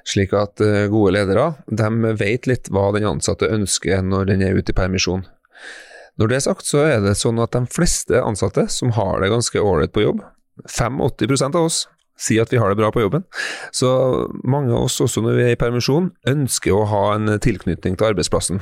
Slik 0.09 0.33
at 0.37 0.65
eh, 0.65 0.87
gode 0.89 1.19
ledere, 1.19 1.51
de 1.69 2.15
vet 2.17 2.49
litt 2.49 2.73
hva 2.73 2.89
den 2.97 3.09
ansatte 3.13 3.53
ønsker 3.53 4.01
når 4.05 4.33
den 4.33 4.49
er 4.49 4.57
ute 4.57 4.73
i 4.73 4.79
permisjon. 4.81 5.29
Når 6.19 6.31
det 6.31 6.39
er 6.39 6.47
sagt, 6.49 6.67
så 6.67 6.83
er 6.83 7.03
det 7.05 7.15
sånn 7.19 7.39
at 7.43 7.55
de 7.55 7.63
fleste 7.71 8.19
ansatte 8.19 8.67
som 8.75 8.91
har 8.97 9.23
det 9.23 9.31
ganske 9.31 9.63
ålreit 9.63 9.95
på 9.95 10.03
jobb, 10.03 10.25
85% 10.67 11.55
av 11.55 11.69
oss, 11.69 11.85
sier 12.19 12.43
at 12.43 12.51
vi 12.53 12.59
har 12.59 12.73
det 12.73 12.81
bra 12.81 12.91
på 12.91 13.05
jobben. 13.05 13.23
Så 13.71 13.89
mange 14.43 14.75
av 14.75 14.89
oss, 14.89 14.99
også 15.05 15.23
når 15.23 15.39
vi 15.39 15.47
er 15.47 15.55
i 15.55 15.61
permisjon, 15.61 16.11
ønsker 16.27 16.75
å 16.75 16.89
ha 16.91 17.05
en 17.15 17.31
tilknytning 17.39 17.95
til 17.95 18.11
arbeidsplassen. 18.11 18.61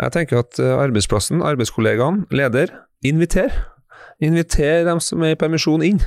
Jeg 0.00 0.14
tenker 0.16 0.40
at 0.40 0.58
eh, 0.58 0.72
arbeidsplassen, 0.72 1.44
arbeidskollegaene, 1.44 2.24
leder, 2.34 2.72
inviter. 3.04 3.52
Inviter 4.24 4.86
dem 4.88 5.02
som 5.04 5.22
er 5.22 5.34
i 5.34 5.38
permisjon 5.38 5.84
inn. 5.84 6.00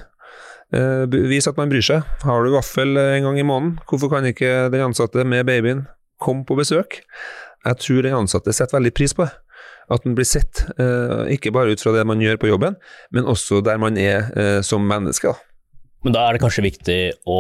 Eh, 0.76 1.06
vis 1.30 1.48
at 1.48 1.60
man 1.60 1.70
bryr 1.72 1.86
seg. 1.86 2.08
Har 2.26 2.44
du 2.44 2.52
vaffel 2.56 2.98
en 2.98 3.30
gang 3.30 3.40
i 3.40 3.46
måneden, 3.48 3.78
hvorfor 3.88 4.12
kan 4.12 4.28
ikke 4.28 4.72
den 4.74 4.90
ansatte 4.90 5.24
med 5.24 5.46
babyen 5.48 5.86
komme 6.20 6.44
på 6.48 6.58
besøk? 6.58 7.04
Jeg 7.68 7.84
tror 7.84 8.04
den 8.04 8.18
ansatte 8.18 8.54
setter 8.56 8.80
veldig 8.80 8.96
pris 8.98 9.14
på 9.16 9.28
det. 9.28 9.36
At 9.94 10.04
man 10.04 10.18
blir 10.18 10.28
sett, 10.28 10.66
eh, 10.76 11.30
ikke 11.38 11.54
bare 11.56 11.72
ut 11.72 11.84
fra 11.84 11.94
det 11.96 12.04
man 12.08 12.20
gjør 12.20 12.40
på 12.42 12.50
jobben, 12.50 12.76
men 13.16 13.28
også 13.30 13.62
der 13.64 13.80
man 13.80 13.98
er 14.00 14.28
eh, 14.36 14.62
som 14.66 14.84
menneske. 14.84 15.32
da. 15.32 15.40
Men 16.04 16.14
da 16.14 16.26
er 16.28 16.36
det 16.36 16.42
kanskje 16.44 16.66
viktig 16.66 16.98
å 17.28 17.40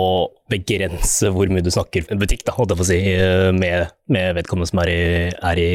begrense 0.51 1.29
hvor 1.31 1.51
mye 1.51 1.63
du 1.63 1.69
snakker 1.71 2.07
butikk, 2.19 2.45
da, 2.47 2.55
holdt 2.55 2.73
jeg 2.73 2.79
på 2.79 2.85
å 2.85 2.89
si, 2.89 2.99
eh, 3.11 3.51
med, 3.55 3.91
med 4.11 4.37
vedkommende 4.39 4.71
som 4.71 4.81
er 4.83 4.93
i, 4.93 5.01
er 5.35 5.61
i 5.61 5.69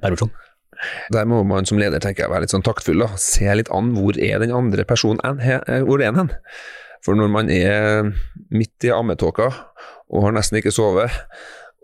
permisjon? 0.00 0.32
Der 1.14 1.28
må 1.28 1.42
man 1.46 1.68
som 1.68 1.78
leder 1.80 2.02
tenker 2.02 2.24
jeg, 2.24 2.32
være 2.32 2.44
litt 2.44 2.52
sånn 2.52 2.64
taktfull. 2.64 3.04
da. 3.04 3.12
Se 3.20 3.46
litt 3.54 3.70
an 3.72 3.92
hvor 3.96 4.16
er 4.20 4.40
den 4.42 4.52
andre 4.52 4.84
personen 4.88 5.20
hvor 5.86 6.02
er 6.02 6.16
hen? 6.16 6.32
For 7.04 7.16
når 7.16 7.30
man 7.30 7.52
er 7.52 8.10
midt 8.52 8.84
i 8.88 8.92
ammetåka 8.92 9.50
og 10.08 10.24
har 10.24 10.34
nesten 10.36 10.58
ikke 10.60 10.72
sovet, 10.74 11.12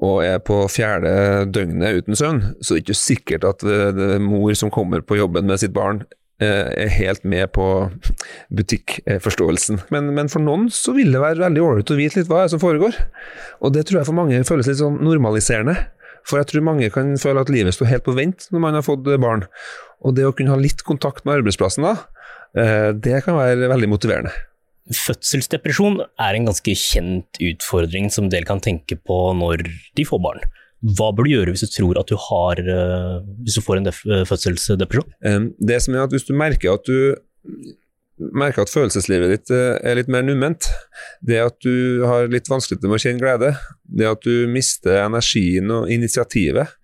og 0.01 0.23
er 0.25 0.39
på 0.41 0.63
fjerde 0.73 1.11
døgnet 1.53 2.01
uten 2.01 2.17
søvn, 2.17 2.41
så 2.61 2.75
er 2.75 2.81
det 2.81 2.87
ikke 2.87 2.97
sikkert 3.03 3.45
at 3.49 3.65
er 3.69 4.23
mor 4.25 4.55
som 4.57 4.73
kommer 4.73 5.05
på 5.05 5.19
jobben 5.19 5.49
med 5.51 5.61
sitt 5.61 5.75
barn, 5.77 6.03
eh, 6.41 6.73
er 6.87 6.95
helt 6.97 7.25
med 7.29 7.53
på 7.53 7.67
butikkforståelsen. 8.57 9.83
Men, 9.93 10.13
men 10.17 10.33
for 10.33 10.41
noen 10.45 10.71
så 10.73 10.97
vil 10.97 11.13
det 11.13 11.21
være 11.21 11.45
veldig 11.45 11.65
ålreit 11.67 11.93
å 11.93 12.01
vite 12.01 12.23
litt 12.23 12.33
hva 12.33 12.47
som 12.49 12.63
foregår. 12.63 12.97
Og 13.61 13.77
det 13.77 13.87
tror 13.87 14.01
jeg 14.01 14.09
for 14.09 14.17
mange 14.17 14.41
føles 14.49 14.71
litt 14.71 14.81
sånn 14.81 15.03
normaliserende. 15.05 15.77
For 16.29 16.41
jeg 16.41 16.51
tror 16.51 16.65
mange 16.65 16.91
kan 16.93 17.13
føle 17.21 17.45
at 17.45 17.53
livet 17.53 17.77
står 17.77 17.93
helt 17.95 18.09
på 18.09 18.17
vent 18.17 18.49
når 18.53 18.65
man 18.65 18.77
har 18.77 18.85
fått 18.87 19.05
barn. 19.21 19.47
Og 20.01 20.17
det 20.17 20.29
å 20.29 20.35
kunne 20.37 20.53
ha 20.55 20.61
litt 20.61 20.85
kontakt 20.87 21.27
med 21.27 21.41
arbeidsplassen 21.41 21.85
da, 21.85 21.97
eh, 22.57 22.91
det 22.97 23.21
kan 23.27 23.37
være 23.37 23.69
veldig 23.73 23.93
motiverende. 23.93 24.33
Fødselsdepresjon 24.91 26.01
er 26.03 26.37
en 26.37 26.49
ganske 26.49 26.75
kjent 26.75 27.41
utfordring 27.51 28.09
som 28.11 28.27
en 28.27 28.33
del 28.33 28.47
kan 28.49 28.63
tenke 28.65 28.97
på 28.97 29.19
når 29.39 29.67
de 29.69 30.07
får 30.07 30.23
barn. 30.25 30.43
Hva 30.81 31.11
bør 31.13 31.29
du 31.29 31.35
gjøre 31.35 31.53
hvis 31.53 31.67
du 31.67 31.75
tror 31.75 32.01
at 32.01 32.09
du, 32.09 32.17
har, 32.17 32.63
eh, 32.65 33.21
hvis 33.45 33.59
du 33.59 33.65
får 33.65 33.83
en 33.83 33.93
fødselsdepresjon? 33.93 35.53
Det 35.61 35.83
som 35.85 35.95
er 35.95 36.07
at 36.07 36.15
Hvis 36.15 36.25
du 36.25 36.33
merker 36.33 36.79
at 36.79 36.89
du 36.89 37.17
merker 38.21 38.65
at 38.65 38.73
følelseslivet 38.73 39.33
ditt 39.33 39.53
eh, 39.55 39.77
er 39.87 39.97
litt 39.99 40.11
mer 40.13 40.25
numment, 40.27 40.69
det 41.25 41.41
at 41.43 41.57
du 41.65 42.05
har 42.09 42.29
litt 42.33 42.51
vanskelig 42.51 42.83
med 42.85 42.99
å 42.99 43.03
kjenne 43.03 43.23
glede, 43.23 43.55
det 43.85 44.09
at 44.09 44.27
du 44.27 44.49
mister 44.51 45.03
energien 45.05 45.71
og 45.75 45.91
initiativet, 45.93 46.75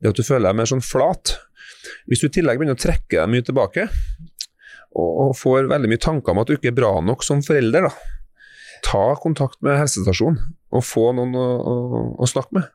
det 0.00 0.12
at 0.12 0.18
du 0.18 0.26
føler 0.26 0.50
deg 0.50 0.60
mer 0.60 0.68
sånn 0.68 0.84
flat 0.84 1.38
Hvis 2.08 2.20
du 2.20 2.26
i 2.26 2.32
tillegg 2.32 2.58
begynner 2.58 2.76
å 2.76 2.80
trekke 2.80 3.16
deg 3.16 3.30
mye 3.30 3.44
tilbake, 3.44 3.86
og 4.94 5.32
får 5.38 5.70
veldig 5.70 5.90
mye 5.90 6.02
tanker 6.02 6.34
om 6.34 6.42
at 6.42 6.50
du 6.50 6.56
ikke 6.56 6.70
er 6.70 6.76
bra 6.78 6.92
nok 7.02 7.24
som 7.26 7.42
forelder, 7.44 7.88
da. 7.88 7.92
ta 8.86 9.04
kontakt 9.20 9.60
med 9.64 9.78
helsestasjonen 9.80 10.40
og 10.74 10.84
få 10.86 11.10
noen 11.16 11.34
å, 11.38 11.46
å, 11.58 12.02
å 12.20 12.28
snakke 12.30 12.58
med. 12.58 12.68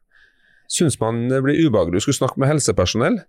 Syns 0.69 0.99
man 1.01 1.27
det 1.31 1.41
blir 1.45 1.59
ubehagelig 1.65 2.03
å 2.03 2.07
skulle 2.07 2.19
snakke 2.21 2.41
med 2.41 2.51
helsepersonell, 2.51 3.21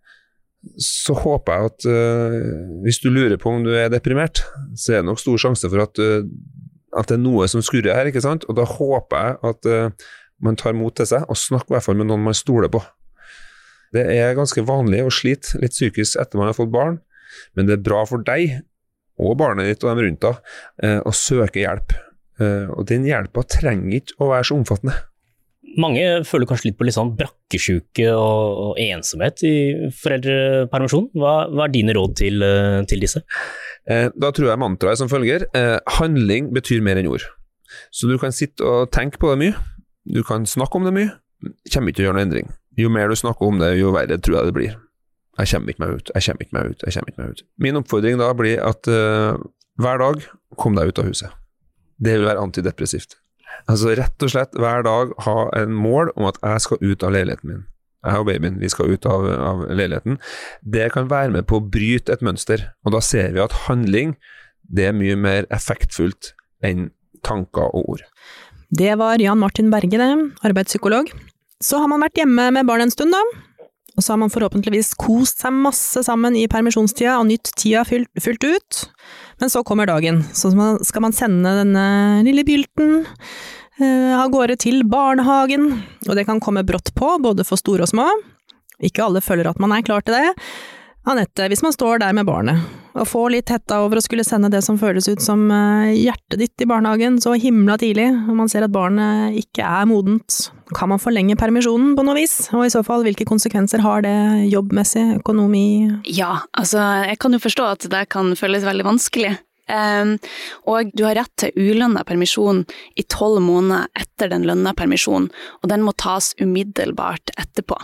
så 0.81 1.15
håper 1.17 1.57
jeg 1.57 1.71
at 1.71 1.87
uh, 1.89 2.81
hvis 2.85 3.01
du 3.01 3.09
lurer 3.09 3.39
på 3.41 3.53
om 3.53 3.63
du 3.65 3.73
er 3.73 3.89
deprimert, 3.93 4.43
så 4.77 4.93
er 4.93 5.01
det 5.01 5.09
nok 5.09 5.23
stor 5.23 5.41
sjanse 5.41 5.71
for 5.73 5.83
at, 5.87 6.01
uh, 6.03 6.21
at 7.01 7.09
det 7.09 7.17
er 7.17 7.23
noe 7.23 7.49
som 7.49 7.65
skurrer 7.65 7.97
her. 7.97 8.11
ikke 8.11 8.23
sant? 8.25 8.45
Og 8.49 8.59
da 8.59 8.67
håper 8.69 9.25
jeg 9.25 9.39
at 9.51 9.71
uh, 9.71 10.11
man 10.45 10.59
tar 10.61 10.77
mot 10.77 10.93
til 10.97 11.09
seg 11.09 11.25
og 11.29 11.39
snakker 11.39 11.73
i 11.73 11.79
hvert 11.79 11.89
fall 11.89 12.01
med 12.01 12.11
noen 12.11 12.27
man 12.29 12.37
stoler 12.37 12.73
på. 12.73 12.83
Det 13.97 14.05
er 14.05 14.37
ganske 14.39 14.63
vanlig 14.69 15.03
å 15.03 15.13
slite 15.13 15.59
litt 15.63 15.75
psykisk 15.75 16.21
etter 16.21 16.39
man 16.39 16.51
har 16.51 16.59
fått 16.59 16.73
barn, 16.73 17.01
men 17.57 17.67
det 17.67 17.79
er 17.79 17.87
bra 17.87 18.05
for 18.07 18.23
deg 18.27 18.61
og 19.21 19.37
barnet 19.41 19.69
ditt 19.69 19.85
og 19.85 19.93
dem 19.93 20.05
rundt 20.07 20.25
deg, 20.25 20.39
og 21.05 21.15
søker 21.17 21.51
søke 21.51 21.63
hjelp. 21.65 21.95
Eh, 22.41 22.69
og 22.73 22.89
den 22.89 23.07
hjelpa 23.09 23.45
trenger 23.49 24.01
ikke 24.01 24.21
å 24.21 24.31
være 24.33 24.49
så 24.49 24.59
omfattende. 24.59 24.97
Mange 25.81 26.03
føler 26.27 26.49
kanskje 26.51 26.71
litt 26.71 26.79
på 26.81 26.87
litt 26.89 26.97
sånn 26.97 27.13
brakkesjuke 27.19 28.09
og, 28.11 28.47
og, 28.65 28.71
ensomhet 28.83 29.45
i 29.47 29.55
foreldrepermisjon. 30.01 31.11
Hva, 31.15 31.35
hva, 31.53 31.67
er 31.69 31.75
dine 31.77 31.95
råd 31.95 32.17
til, 32.19 32.43
eh, 32.43 32.81
til 32.91 33.05
disse? 33.05 33.23
Da 33.91 34.29
tror 34.37 34.51
jeg 34.51 34.61
mantraet 34.61 35.01
som 35.01 35.09
følger. 35.11 35.47
Handling 35.97 36.51
betyr 36.55 36.83
mer 36.85 36.99
enn 37.01 37.09
ord. 37.11 37.25
Så 37.91 38.11
du 38.11 38.19
kan 38.23 38.35
sitte 38.35 38.63
og 38.67 38.91
tenke 38.95 39.19
på 39.19 39.33
det 39.33 39.39
mye. 39.41 39.55
Du 40.07 40.21
kan 40.27 40.45
snakke 40.47 40.79
om 40.79 40.87
det 40.87 40.93
mye. 40.95 41.15
Kommer 41.73 41.91
ikke 41.91 41.99
til 41.99 42.05
å 42.05 42.11
gjøre 42.11 42.19
noen 42.19 42.29
endring. 42.29 42.53
Jo 42.79 42.93
mer 42.93 43.11
du 43.11 43.17
snakker 43.19 43.49
om 43.49 43.59
det, 43.59 43.73
jo 43.81 43.91
verre 43.97 44.21
tror 44.21 44.37
jeg 44.37 44.51
det 44.51 44.57
blir. 44.59 44.77
Jeg 45.39 45.53
kommer 45.53 45.73
ikke 45.73 45.85
meg 45.85 45.97
ut, 45.97 46.13
jeg 46.15 46.27
kommer 46.27 46.45
ikke 46.45 46.57
meg 46.57 46.71
ut, 46.73 46.85
jeg 46.85 46.97
kommer 46.97 47.13
ikke 47.13 47.23
meg 47.23 47.33
ut. 47.33 47.43
Min 47.63 47.79
oppfordring 47.81 48.21
da 48.21 48.31
blir 48.37 48.63
at 48.67 48.91
uh, 48.91 49.39
hver 49.81 50.03
dag, 50.03 50.25
kom 50.59 50.77
deg 50.77 50.91
ut 50.91 51.01
av 51.01 51.09
huset. 51.09 51.37
Det 52.01 52.17
vil 52.19 52.27
være 52.27 52.43
antidepressivt. 52.43 53.17
Altså 53.71 53.95
rett 53.99 54.25
og 54.25 54.33
slett 54.33 54.57
hver 54.59 54.85
dag 54.87 55.13
ha 55.27 55.37
en 55.59 55.75
mål 55.77 56.13
om 56.17 56.27
at 56.31 56.41
jeg 56.43 56.65
skal 56.67 56.83
ut 56.83 57.05
av 57.07 57.15
leiligheten 57.15 57.53
min. 57.53 57.65
Jeg 58.01 58.23
og 58.23 58.29
babyen, 58.31 58.57
vi 58.57 58.69
skal 58.73 58.95
ut 58.95 59.07
av, 59.09 59.27
av 59.29 59.65
leiligheten. 59.69 60.17
Det 60.65 60.89
kan 60.95 61.11
være 61.11 61.35
med 61.35 61.47
på 61.49 61.59
å 61.59 61.65
bryte 61.65 62.15
et 62.15 62.23
mønster, 62.25 62.71
og 62.87 62.95
da 62.97 63.03
ser 63.05 63.35
vi 63.37 63.43
at 63.45 63.57
handling 63.67 64.15
det 64.71 64.87
er 64.89 64.97
mye 64.97 65.19
mer 65.19 65.49
effektfullt 65.53 66.33
enn 66.65 66.89
tanker 67.27 67.69
og 67.77 67.95
ord. 67.97 68.07
Det 68.71 68.93
var 68.97 69.21
Jan 69.21 69.41
Martin 69.41 69.69
Berge, 69.73 69.99
det, 69.99 70.11
arbeidspsykolog. 70.47 71.11
Så 71.61 71.81
har 71.83 71.91
man 71.93 72.01
vært 72.05 72.21
hjemme 72.23 72.47
med 72.55 72.69
barn 72.69 72.87
en 72.87 72.93
stund, 72.95 73.13
da. 73.13 73.21
Og 74.01 74.05
så 74.05 74.15
har 74.15 74.21
man 74.23 74.33
forhåpentligvis 74.33 74.95
kost 74.97 75.43
seg 75.45 75.53
masse 75.53 76.01
sammen 76.07 76.33
i 76.41 76.47
permisjonstida 76.49 77.19
og 77.21 77.27
nytt 77.29 77.51
tida 77.61 77.83
fullt, 77.85 78.47
ut. 78.49 78.79
Men 79.43 79.53
så 79.53 79.61
kommer 79.61 79.91
dagen, 79.91 80.23
så 80.33 80.49
skal 80.89 81.05
man 81.05 81.13
sende 81.13 81.53
denne 81.59 81.85
lille 82.25 82.47
bylten 82.49 83.03
eh, 83.05 84.17
av 84.17 84.33
gårde 84.33 84.57
til 84.65 84.81
barnehagen, 84.89 85.69
og 86.09 86.17
det 86.17 86.25
kan 86.31 86.41
komme 86.41 86.65
brått 86.65 86.95
på, 86.97 87.19
både 87.21 87.45
for 87.45 87.61
store 87.61 87.85
og 87.85 87.93
små. 87.93 88.09
Ikke 88.81 89.05
alle 89.05 89.21
føler 89.21 89.53
at 89.53 89.61
man 89.61 89.77
er 89.77 89.85
klar 89.85 90.01
til 90.01 90.17
det, 90.17 90.33
Anette, 91.09 91.49
hvis 91.49 91.63
man 91.65 91.73
står 91.73 92.03
der 92.03 92.13
med 92.17 92.29
barnet 92.29 92.61
og 92.99 93.07
får 93.09 93.29
litt 93.33 93.51
hetta 93.53 93.79
over 93.85 94.01
å 94.01 94.03
skulle 94.05 94.25
sende 94.27 94.51
det 94.53 94.61
som 94.67 94.79
føles 94.81 95.07
ut 95.09 95.23
som 95.23 95.45
eh, 95.55 95.93
hjertet 95.95 96.41
ditt 96.43 96.65
i 96.65 96.69
barnehagen 96.69 97.21
så 97.23 97.37
himla 97.39 97.77
tidlig, 97.81 98.09
og 98.29 98.35
man 98.41 98.51
ser 98.51 98.67
at 98.67 98.75
barnet 98.75 99.37
ikke 99.39 99.65
er 99.65 99.87
modent, 99.89 100.51
kan 100.77 100.91
man 100.91 101.03
forlenge 101.03 101.39
permisjonen 101.39 101.95
på 101.99 102.05
noe 102.07 102.19
vis? 102.19 102.35
Og 102.51 102.67
i 102.67 102.73
så 102.73 102.83
fall, 102.87 103.05
hvilke 103.07 103.27
konsekvenser 103.29 103.85
har 103.85 104.03
det 104.07 104.17
jobbmessig, 104.51 105.07
økonomi? 105.21 105.87
Ja, 106.11 106.41
altså 106.59 106.83
jeg 107.07 107.21
kan 107.23 107.35
jo 107.35 107.43
forstå 107.43 107.71
at 107.77 107.89
det 107.95 108.09
kan 108.13 108.35
føles 108.39 108.67
veldig 108.67 108.89
vanskelig. 108.91 109.37
Um, 109.71 110.17
og 110.67 110.91
du 110.99 111.05
har 111.07 111.15
rett 111.15 111.31
til 111.39 111.55
ulønna 111.55 112.03
permisjon 112.07 112.65
i 112.99 113.05
tolv 113.07 113.39
måneder 113.45 113.87
etter 114.03 114.33
den 114.33 114.43
lønna 114.49 114.73
permisjonen, 114.75 115.29
og 115.63 115.71
den 115.71 115.85
må 115.87 115.95
tas 115.95 116.33
umiddelbart 116.43 117.31
etterpå. 117.39 117.79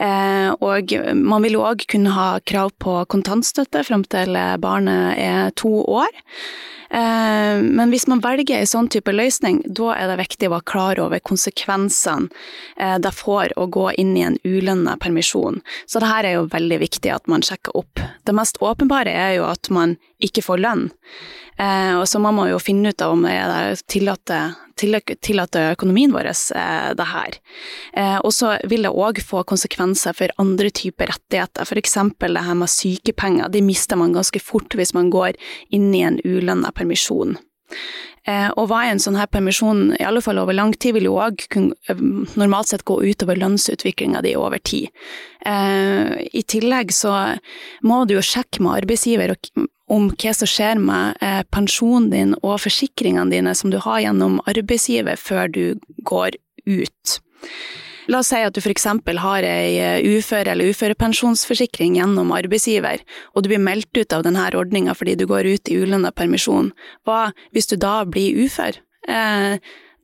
Uh, 0.00 0.52
og 0.60 0.92
man 1.16 1.44
vil 1.46 1.58
òg 1.60 1.86
kunne 1.90 2.14
ha 2.16 2.28
krav 2.46 2.72
på 2.82 2.98
kontantstøtte 3.12 3.84
fram 3.86 4.04
til 4.12 4.36
barnet 4.62 5.20
er 5.20 5.52
to 5.58 5.72
år. 5.82 6.12
Uh, 6.86 7.58
men 7.62 7.90
hvis 7.90 8.06
man 8.06 8.22
velger 8.22 8.60
en 8.60 8.68
sånn 8.70 8.90
type 8.92 9.10
løsning, 9.10 9.58
da 9.66 9.94
er 9.96 10.12
det 10.12 10.20
viktig 10.20 10.46
å 10.48 10.54
være 10.54 10.68
klar 10.70 11.00
over 11.02 11.22
konsekvensene 11.24 12.28
uh, 12.78 12.98
det 13.02 13.12
får 13.16 13.56
å 13.58 13.66
gå 13.72 13.88
inn 13.98 14.14
i 14.16 14.26
en 14.28 14.38
ulønna 14.46 14.94
permisjon. 15.02 15.62
Så 15.90 16.02
det 16.02 16.12
her 16.12 16.28
er 16.28 16.38
jo 16.38 16.50
veldig 16.52 16.78
viktig 16.84 17.10
at 17.14 17.26
man 17.30 17.42
sjekker 17.46 17.74
opp. 17.78 18.04
Det 18.26 18.36
mest 18.36 18.62
åpenbare 18.62 19.10
er 19.10 19.36
jo 19.40 19.48
at 19.50 19.70
man 19.74 19.96
ikke 20.22 20.44
får 20.46 20.62
lønn. 20.62 20.86
Eh, 21.56 21.94
og 21.96 22.04
så 22.08 22.20
man 22.20 22.36
må 22.36 22.46
jo 22.50 22.60
finne 22.60 22.92
ut 22.92 23.02
av 23.02 23.14
om 23.14 23.24
det 23.24 23.32
er 23.32 23.80
tillater, 23.88 24.56
tillater 24.76 25.72
økonomien 25.74 26.14
vår 26.14 26.30
eh, 26.30 26.90
det 26.96 27.08
her. 27.10 27.38
Eh, 27.96 28.18
og 28.20 28.32
så 28.34 28.56
vil 28.68 28.86
det 28.86 28.94
òg 28.94 29.20
få 29.24 29.44
konsekvenser 29.48 30.16
for 30.16 30.32
andre 30.42 30.70
typer 30.70 31.12
rettigheter, 31.12 31.66
f.eks. 31.66 31.98
det 32.20 32.46
her 32.48 32.58
med 32.58 32.72
sykepenger. 32.72 33.52
De 33.52 33.64
mister 33.64 33.98
man 34.00 34.16
ganske 34.16 34.42
fort 34.42 34.76
hvis 34.76 34.94
man 34.96 35.10
går 35.14 35.38
inn 35.74 35.92
i 35.94 36.04
en 36.06 36.20
ulønna 36.24 36.72
permisjon. 36.76 37.38
Eh, 38.26 38.50
og 38.58 38.68
hva 38.68 38.82
er 38.84 38.94
en 38.94 39.02
sånn 39.02 39.18
her 39.18 39.30
permisjon, 39.30 39.92
i 40.00 40.06
alle 40.06 40.22
fall 40.22 40.40
over 40.42 40.56
lang 40.56 40.74
tid, 40.74 40.96
vil 40.96 41.08
jo 41.08 41.18
òg 41.22 41.46
normalt 42.34 42.72
sett 42.72 42.84
gå 42.86 42.98
utover 43.06 43.38
lønnsutviklinga 43.38 44.24
di 44.26 44.34
over 44.38 44.58
tid. 44.58 44.90
I 45.46 46.42
tillegg 46.42 46.90
så 46.90 47.12
må 47.86 48.00
du 48.02 48.16
jo 48.16 48.22
sjekke 48.24 48.64
med 48.64 48.80
arbeidsgiver 48.80 49.36
om 49.92 50.08
hva 50.10 50.34
som 50.34 50.50
skjer 50.50 50.80
med 50.82 51.18
eh, 51.22 51.42
pensjonen 51.54 52.10
din 52.10 52.34
og 52.42 52.58
forsikringene 52.64 53.30
dine 53.32 53.54
som 53.54 53.70
du 53.70 53.78
har 53.82 54.02
gjennom 54.02 54.40
arbeidsgiver 54.50 55.18
før 55.20 55.50
du 55.52 55.64
går 56.06 56.38
ut. 56.66 57.18
La 58.10 58.20
oss 58.22 58.30
si 58.30 58.38
at 58.38 58.54
du 58.54 58.60
f.eks. 58.62 58.86
har 59.18 59.46
ei 59.46 59.78
eh, 59.82 60.02
uføre- 60.18 60.52
eller 60.52 60.70
uførepensjonsforsikring 60.70 61.96
gjennom 61.98 62.30
arbeidsgiver, 62.34 63.02
og 63.34 63.42
du 63.42 63.50
blir 63.50 63.62
meldt 63.62 63.98
ut 63.98 64.14
av 64.14 64.22
denne 64.26 64.46
ordninga 64.54 64.94
fordi 64.94 65.16
du 65.18 65.26
går 65.26 65.46
ut 65.54 65.70
i 65.70 65.80
ulønna 65.82 66.12
permisjon. 66.14 66.70
Hva 67.06 67.32
hvis 67.54 67.70
du 67.70 67.76
da 67.76 68.04
blir 68.06 68.46
ufør? 68.46 68.78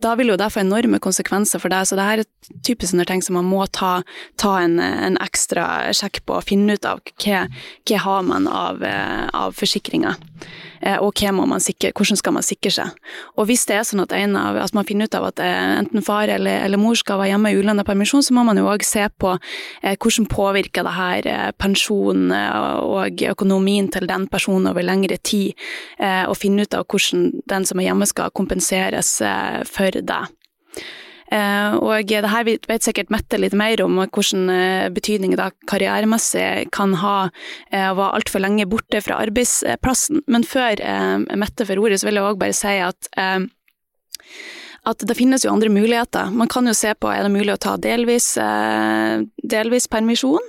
Da 0.03 0.15
vil 0.19 0.33
jo 0.33 0.39
det 0.41 0.51
få 0.51 0.63
enorme 0.63 0.99
konsekvenser 1.03 1.63
for 1.63 1.73
deg, 1.73 1.87
så 1.87 1.99
det 1.99 2.07
her 2.09 2.23
er 2.23 2.59
typisk 2.67 2.91
sånne 2.93 3.07
ting 3.09 3.23
som 3.23 3.39
man 3.39 3.49
må 3.49 3.67
ta, 3.71 4.01
ta 4.41 4.57
en, 4.63 4.79
en, 4.83 5.19
ekstra 5.23 5.93
sjekk 5.95 6.25
på 6.27 6.41
og 6.41 6.47
finne 6.49 6.77
ut 6.77 6.89
av 6.89 7.03
hva, 7.23 7.47
hva 7.89 8.03
har 8.07 8.27
man 8.27 8.49
av, 8.51 8.83
eh, 8.87 9.29
av 9.37 9.55
forsikringer. 9.59 10.19
Eh, 10.83 10.99
man 11.33 11.61
sikre, 11.61 11.93
hvordan 11.95 12.19
skal 12.19 12.35
man 12.35 12.43
sikre 12.43 12.71
seg. 12.75 12.91
Og 13.39 13.47
hvis 13.47 13.65
det 13.69 13.77
er 13.77 13.85
sånn 13.87 14.03
at, 14.03 14.13
av, 14.13 14.57
at 14.59 14.75
man 14.75 14.87
finner 14.87 15.07
ut 15.07 15.15
av 15.15 15.29
at 15.29 15.39
eh, 15.39 15.79
enten 15.79 16.03
far 16.03 16.29
eller, 16.29 16.65
eller 16.65 16.81
mor 16.81 16.97
skal 16.99 17.21
være 17.21 17.33
hjemme 17.33 17.53
i 17.53 17.61
ulønna 17.61 17.85
permisjon, 17.87 18.25
så 18.27 18.35
må 18.35 18.43
man 18.49 18.59
jo 18.59 18.67
òg 18.67 18.83
se 18.87 19.07
på 19.23 19.37
eh, 19.37 19.95
hvordan 19.95 20.27
påvirker 20.33 20.83
det 20.83 20.97
her 20.97 21.31
pensjonen 21.61 22.33
og 22.33 23.23
økonomien 23.31 23.89
til 23.93 24.09
den 24.11 24.27
personen 24.31 24.71
over 24.71 24.83
lengre 24.83 25.17
tid, 25.23 25.53
og 26.01 26.35
finne 26.39 26.65
ut 26.65 26.75
av 26.75 26.87
hvordan 26.91 27.29
den 27.51 27.67
som 27.69 27.81
er 27.81 27.89
hjemme 27.89 28.09
skal 28.09 28.33
kompenseres 28.35 29.15
for 29.69 30.03
det. 30.03 30.23
Eh, 31.33 31.75
og 31.81 32.11
det 32.11 32.29
her 32.29 32.45
vet 32.45 32.85
sikkert 32.85 33.13
Mette 33.13 33.39
litt 33.41 33.57
mer 33.57 33.81
om, 33.85 34.01
hvilken 34.03 34.51
eh, 34.53 34.89
betydning 34.93 35.37
det 35.39 35.49
karrieremessig 35.71 36.69
kan 36.75 36.97
ha 37.01 37.17
eh, 37.71 37.89
å 37.89 37.97
være 37.97 38.21
altfor 38.21 38.45
lenge 38.45 38.69
borte 38.69 39.01
fra 39.05 39.21
arbeidsplassen. 39.25 40.25
Men 40.33 40.45
før 40.45 40.83
Mette 41.39 41.67
får 41.69 41.81
ordet, 41.81 42.01
så 42.01 42.11
vil 42.11 42.21
jeg 42.21 42.29
òg 42.29 42.41
bare 42.43 42.57
si 42.57 42.79
at 42.83 43.13
at 44.83 45.03
det 45.07 45.15
finnes 45.15 45.45
jo 45.45 45.53
andre 45.53 45.71
muligheter. 45.71 46.33
Man 46.35 46.49
kan 46.51 46.67
jo 46.67 46.73
se 46.75 46.91
på 46.99 47.07
er 47.13 47.23
det 47.23 47.31
mulig 47.31 47.53
å 47.55 47.61
ta 47.61 47.77
delvis, 47.79 48.33
delvis 49.39 49.87
permisjon, 49.87 50.43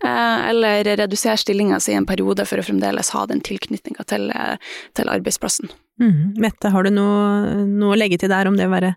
eller 0.00 0.88
redusere 0.96 1.36
stillinga 1.36 1.76
si 1.84 1.92
en 1.92 2.06
periode 2.08 2.46
for 2.48 2.62
å 2.62 2.64
fremdeles 2.64 3.12
ha 3.12 3.26
den 3.28 3.42
tilknytninga 3.44 4.06
til, 4.08 4.32
til, 4.96 5.12
arbeidsplassen. 5.12 5.68
Mm. 6.00 6.38
Mette, 6.40 6.72
har 6.72 6.88
du 6.88 6.94
noe, 6.96 7.66
noe, 7.68 7.92
å 7.92 8.00
legge 8.00 8.22
til 8.22 8.32
der 8.32 8.48
om 8.48 8.56
det 8.56 8.70
å 8.70 8.72
være 8.72 8.94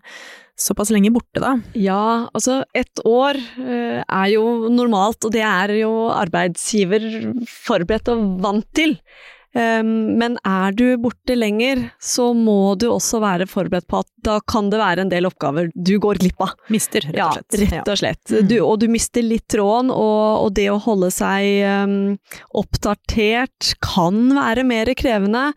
såpass 0.62 0.92
lenge 0.94 1.12
borte, 1.14 1.42
da? 1.42 1.56
Ja, 1.78 2.28
altså 2.32 2.62
ett 2.76 3.02
år 3.08 3.38
uh, 3.58 4.00
er 4.02 4.28
jo 4.32 4.70
normalt, 4.72 5.22
og 5.26 5.34
det 5.34 5.44
er 5.46 5.74
jo 5.80 5.92
arbeidsgiver 6.14 7.06
forberedt 7.50 8.10
og 8.12 8.26
vant 8.44 8.68
til. 8.76 8.96
Um, 9.52 10.16
men 10.16 10.38
er 10.48 10.72
du 10.72 10.86
borte 10.96 11.34
lenger, 11.36 11.84
så 12.00 12.30
må 12.32 12.72
du 12.80 12.86
også 12.88 13.20
være 13.20 13.44
forberedt 13.50 13.84
på 13.90 14.00
at 14.00 14.08
da 14.24 14.38
kan 14.48 14.70
det 14.72 14.80
være 14.80 15.04
en 15.04 15.12
del 15.12 15.28
oppgaver 15.28 15.68
du 15.74 15.98
går 16.00 16.22
glipp 16.22 16.40
av. 16.40 16.54
Mister, 16.72 17.04
rett 17.04 17.20
og 17.20 17.36
slett. 17.36 17.58
Ja, 17.58 17.76
rett 17.76 17.92
og 17.92 18.00
slett. 18.00 18.22
Ja. 18.32 18.42
Du, 18.48 18.56
og 18.64 18.80
du 18.80 18.88
mister 18.92 19.24
litt 19.26 19.48
tråden, 19.52 19.92
og, 19.92 20.46
og 20.46 20.54
det 20.56 20.68
å 20.72 20.80
holde 20.80 21.10
seg 21.12 21.66
um, 21.84 21.96
oppdatert 22.62 23.74
kan 23.84 24.24
være 24.38 24.64
mer 24.68 24.92
krevende. 24.96 25.50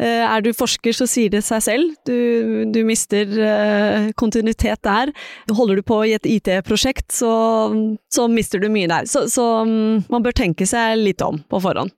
Uh, 0.00 0.24
er 0.24 0.44
du 0.44 0.52
forsker, 0.56 0.96
så 0.96 1.06
sier 1.10 1.32
det 1.34 1.42
seg 1.44 1.60
selv. 1.66 1.92
Du, 2.08 2.64
du 2.72 2.80
mister 2.88 3.28
uh, 3.36 4.08
kontinuitet 4.16 4.80
der. 4.86 5.12
Holder 5.52 5.82
du 5.82 5.84
på 5.86 6.00
i 6.08 6.16
et 6.16 6.28
IT-prosjekt, 6.38 7.10
så, 7.12 7.32
så, 8.12 8.28
mister 8.32 8.62
du 8.62 8.70
mye 8.72 8.88
der. 8.88 9.10
Så, 9.10 9.26
så 9.32 9.48
um, 9.66 10.00
man 10.08 10.24
bør 10.24 10.40
tenke 10.40 10.68
seg 10.68 10.96
litt 11.02 11.20
om 11.26 11.42
på 11.52 11.60
forhånd. 11.62 11.92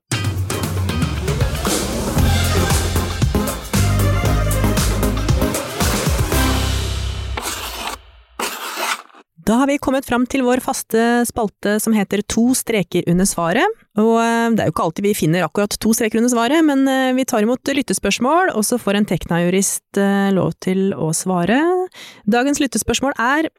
Da 9.44 9.59
har 9.61 9.66
vi 9.68 9.76
kommet 9.78 10.07
fram 10.09 10.22
til 10.30 10.40
vår 10.46 10.62
faste 10.64 11.00
spalte 11.28 11.74
som 11.83 11.92
heter 11.92 12.22
To 12.33 12.54
streker 12.57 13.04
under 13.12 13.28
svaret. 13.28 13.83
Og 14.00 14.14
eh, 14.22 14.54
det 14.54 14.62
er 14.62 14.70
jo 14.70 14.72
ikke 14.72 14.87
alltid 14.87 15.04
vi 15.04 15.16
finner 15.18 15.44
akkurat 15.44 15.76
to 15.85 15.92
streker 15.92 16.22
under 16.22 16.33
svaret, 16.33 16.64
men 16.64 16.87
eh, 16.88 17.12
vi 17.16 17.26
tar 17.28 17.44
imot 17.44 17.68
lyttespørsmål, 17.76 18.54
og 18.57 18.64
så 18.64 18.78
får 18.80 18.98
en 18.98 19.09
Tekna-jurist 19.11 20.00
eh, 20.00 20.30
lov 20.33 20.54
til 20.64 20.94
å 20.96 21.11
svare. 21.12 21.61
Dagens 22.24 22.62
lyttespørsmål 22.64 23.18
er 23.20 23.50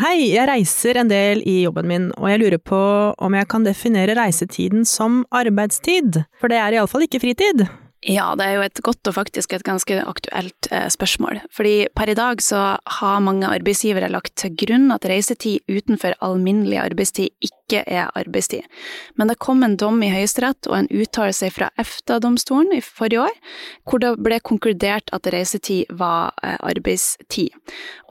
Hei, 0.00 0.30
jeg 0.30 0.48
reiser 0.48 0.96
en 0.96 1.10
del 1.10 1.42
i 1.44 1.58
jobben 1.66 1.90
min, 1.90 2.06
og 2.16 2.30
jeg 2.30 2.40
lurer 2.40 2.60
på 2.62 2.78
om 3.20 3.34
jeg 3.36 3.50
kan 3.52 3.66
definere 3.66 4.14
reisetiden 4.16 4.86
som 4.88 5.26
arbeidstid, 5.28 6.22
for 6.40 6.48
det 6.48 6.62
er 6.62 6.78
iallfall 6.78 7.04
ikke 7.04 7.20
fritid. 7.20 7.66
Ja, 8.04 8.34
det 8.36 8.44
er 8.44 8.58
jo 8.58 8.64
et 8.66 8.80
godt 8.84 9.08
og 9.08 9.14
faktisk 9.16 9.54
et 9.56 9.62
ganske 9.64 9.96
aktuelt 10.04 10.66
eh, 10.68 10.90
spørsmål. 10.92 11.38
Fordi 11.56 11.86
per 11.96 12.10
i 12.12 12.16
dag 12.18 12.42
så 12.44 12.74
har 12.98 13.22
mange 13.24 13.48
arbeidsgivere 13.48 14.10
lagt 14.12 14.34
til 14.42 14.52
grunn 14.60 14.92
at 14.92 15.06
reisetid 15.08 15.64
utenfor 15.72 16.12
alminnelig 16.24 16.82
arbeidstid 16.82 17.32
ikke 17.40 17.80
er 17.88 18.12
arbeidstid. 18.12 18.68
Men 19.16 19.32
det 19.32 19.38
kom 19.40 19.64
en 19.64 19.78
dom 19.80 20.04
i 20.04 20.12
Høyesterett 20.12 20.68
og 20.68 20.76
en 20.82 20.90
uttalelse 20.92 21.48
fra 21.54 21.70
EFTA-domstolen 21.80 22.76
i 22.76 22.84
forrige 22.84 23.24
år, 23.24 23.40
hvor 23.88 24.04
det 24.04 24.12
ble 24.20 24.42
konkludert 24.44 25.08
at 25.16 25.32
reisetid 25.32 25.96
var 25.96 26.36
eh, 26.44 26.60
arbeidstid. 26.60 27.56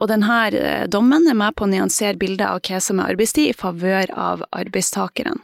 Og 0.02 0.10
denne 0.10 0.42
eh, 0.50 0.86
dommen 0.90 1.30
er 1.30 1.38
med 1.38 1.54
på 1.54 1.68
å 1.68 1.70
nyansere 1.70 2.18
bildet 2.18 2.48
av 2.50 2.64
hva 2.66 2.82
som 2.82 2.98
er 2.98 3.14
arbeidstid 3.14 3.52
i 3.52 3.58
favør 3.62 4.10
av 4.10 4.42
arbeidstakeren. 4.50 5.38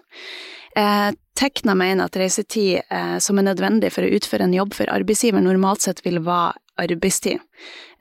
Tekna 1.40 1.74
mener 1.74 2.04
at 2.04 2.16
reisetid 2.20 2.82
eh, 2.90 3.18
som 3.18 3.38
er 3.40 3.46
nødvendig 3.46 3.94
for 3.94 4.04
å 4.04 4.10
utføre 4.18 4.44
en 4.44 4.56
jobb 4.56 4.74
for 4.76 4.90
arbeidsgiver, 4.92 5.40
normalt 5.40 5.86
sett 5.86 6.02
vil 6.04 6.20
være 6.20 6.58
arbeidstid. 6.80 7.40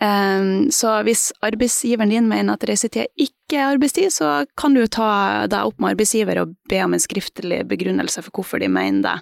Eh, 0.03 0.49
så 0.75 0.93
hvis 1.07 1.29
arbeidsgiveren 1.45 2.11
din 2.11 2.27
mener 2.27 2.57
at 2.57 2.67
reisetid 2.67 3.07
ikke 3.15 3.61
er 3.61 3.73
arbeidstid, 3.77 4.11
så 4.11 4.43
kan 4.59 4.75
du 4.75 4.83
ta 4.91 5.47
deg 5.47 5.71
opp 5.71 5.79
med 5.79 5.95
arbeidsgiver 5.95 6.43
og 6.43 6.55
be 6.69 6.83
om 6.83 6.95
en 6.95 7.03
skriftlig 7.03 7.63
begrunnelse 7.69 8.25
for 8.25 8.35
hvorfor 8.35 8.59
de 8.59 8.71
mener 8.71 9.05
det. 9.07 9.17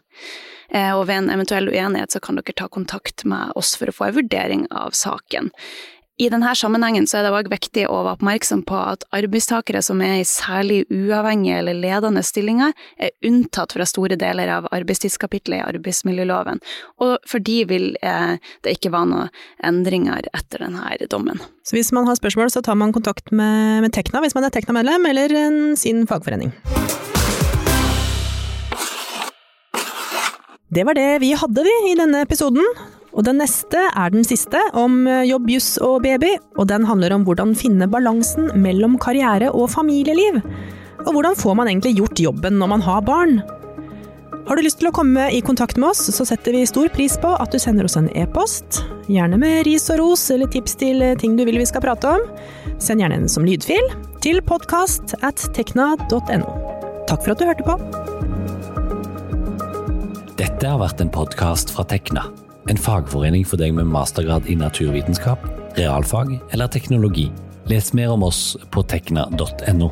Eh, 0.73 0.91
og 0.91 1.05
ved 1.07 1.21
en 1.21 1.29
eventuell 1.37 1.69
uenighet 1.69 2.11
så 2.11 2.19
kan 2.23 2.39
dere 2.39 2.57
ta 2.57 2.67
kontakt 2.73 3.23
med 3.29 3.53
oss 3.55 3.75
for 3.79 3.87
å 3.87 3.95
få 3.95 4.09
en 4.09 4.17
vurdering 4.17 4.65
av 4.73 4.97
saken. 4.97 5.53
I 6.17 6.31
denne 6.33 6.49
sammenhengen 6.57 7.05
så 7.05 7.19
er 7.19 7.27
det 7.27 7.31
òg 7.37 7.49
viktig 7.51 7.83
å 7.85 7.99
være 8.01 8.15
oppmerksom 8.17 8.63
på 8.65 8.77
at 8.79 9.03
arbeidstakere 9.13 9.83
som 9.85 9.99
er 10.01 10.15
i 10.17 10.25
særlig 10.25 10.79
uavhengige 10.89 11.59
eller 11.59 11.77
ledende 11.77 12.23
stillinger, 12.25 12.73
er 12.97 13.13
unntatt 13.27 13.75
fra 13.77 13.85
store 13.85 14.17
deler 14.17 14.49
av 14.55 14.65
arbeidstidskapitlet 14.73 15.59
i 15.59 15.67
arbeidsmiljøloven, 15.67 16.63
og 17.05 17.29
for 17.29 17.45
de 17.45 17.59
vil 17.69 17.85
eh, 18.01 18.41
det 18.65 18.75
ikke 18.79 18.95
være 18.95 19.11
noen 19.11 19.37
endringer 19.69 20.25
etter 20.33 20.65
denne 20.65 20.97
dommen. 21.13 21.37
Så 21.61 21.77
hvis 21.77 21.93
man 21.93 22.09
har 22.09 22.17
spørsmål, 22.17 22.49
så 22.49 22.65
tar 22.65 22.81
man 22.81 22.95
kontakt 22.97 23.29
med, 23.29 23.85
med 23.85 23.93
Tekna 23.93 24.25
hvis 24.25 24.33
man 24.33 24.49
er 24.49 24.57
Tekna-medlem, 24.57 25.05
eller 25.13 25.37
sin 25.77 26.07
fagforening. 26.09 26.49
Det 30.73 30.83
var 30.83 30.97
det 30.97 31.11
vi 31.21 31.35
hadde 31.37 31.63
vi 31.63 31.81
i 31.91 31.97
denne 31.99 32.25
episoden. 32.25 32.65
Og 33.17 33.25
den 33.25 33.39
neste 33.41 33.81
er 33.89 34.13
den 34.13 34.25
siste, 34.27 34.61
om 34.77 35.07
jobb, 35.25 35.49
juss 35.49 35.75
og 35.81 36.03
baby. 36.05 36.35
Og 36.61 36.69
den 36.69 36.85
handler 36.85 37.15
om 37.15 37.25
hvordan 37.25 37.55
finne 37.57 37.89
balansen 37.89 38.51
mellom 38.61 38.99
karriere 39.01 39.49
og 39.49 39.71
familieliv. 39.73 40.37
Og 41.07 41.15
hvordan 41.15 41.37
får 41.39 41.55
man 41.57 41.71
egentlig 41.71 41.95
gjort 41.97 42.21
jobben 42.21 42.59
når 42.61 42.75
man 42.75 42.85
har 42.85 43.01
barn? 43.07 43.39
Har 44.47 44.55
du 44.55 44.63
lyst 44.63 44.77
til 44.79 44.87
å 44.87 44.95
komme 44.95 45.25
i 45.33 45.41
kontakt 45.43 45.75
med 45.75 45.89
oss, 45.89 46.05
så 46.13 46.23
setter 46.23 46.55
vi 46.55 46.61
stor 46.69 46.87
pris 46.93 47.17
på 47.19 47.33
at 47.35 47.51
du 47.51 47.59
sender 47.59 47.89
oss 47.89 47.97
en 47.99 48.07
e-post. 48.15 48.79
Gjerne 49.11 49.35
med 49.41 49.65
ris 49.67 49.89
og 49.91 49.99
ros 49.99 50.23
eller 50.31 50.47
tips 50.53 50.77
til 50.79 51.03
ting 51.19 51.35
du 51.35 51.43
vil 51.43 51.59
vi 51.59 51.67
skal 51.67 51.83
prate 51.83 52.13
om. 52.15 52.23
Send 52.79 53.03
gjerne 53.03 53.19
en 53.23 53.31
som 53.31 53.43
lydfil 53.47 53.91
til 54.23 54.39
podkast 54.45 55.17
at 55.19 55.49
tekna.no. 55.57 56.55
Takk 57.09 57.25
for 57.25 57.33
at 57.33 57.41
du 57.41 57.47
hørte 57.49 57.67
på. 57.67 57.75
Dette 60.39 60.63
har 60.69 60.79
vært 60.79 61.01
en 61.03 61.11
podkast 61.11 61.73
fra 61.73 61.83
Tekna. 61.89 62.29
En 62.67 62.79
fagforening 62.79 63.45
for 63.47 63.59
deg 63.61 63.75
med 63.77 63.87
mastergrad 63.87 64.49
i 64.51 64.57
naturvitenskap, 64.59 65.43
realfag 65.77 66.33
eller 66.51 66.67
teknologi. 66.67 67.29
Les 67.71 67.93
mer 67.95 68.11
om 68.11 68.27
oss 68.27 68.57
på 68.71 68.83
tekna.no. 68.83 69.91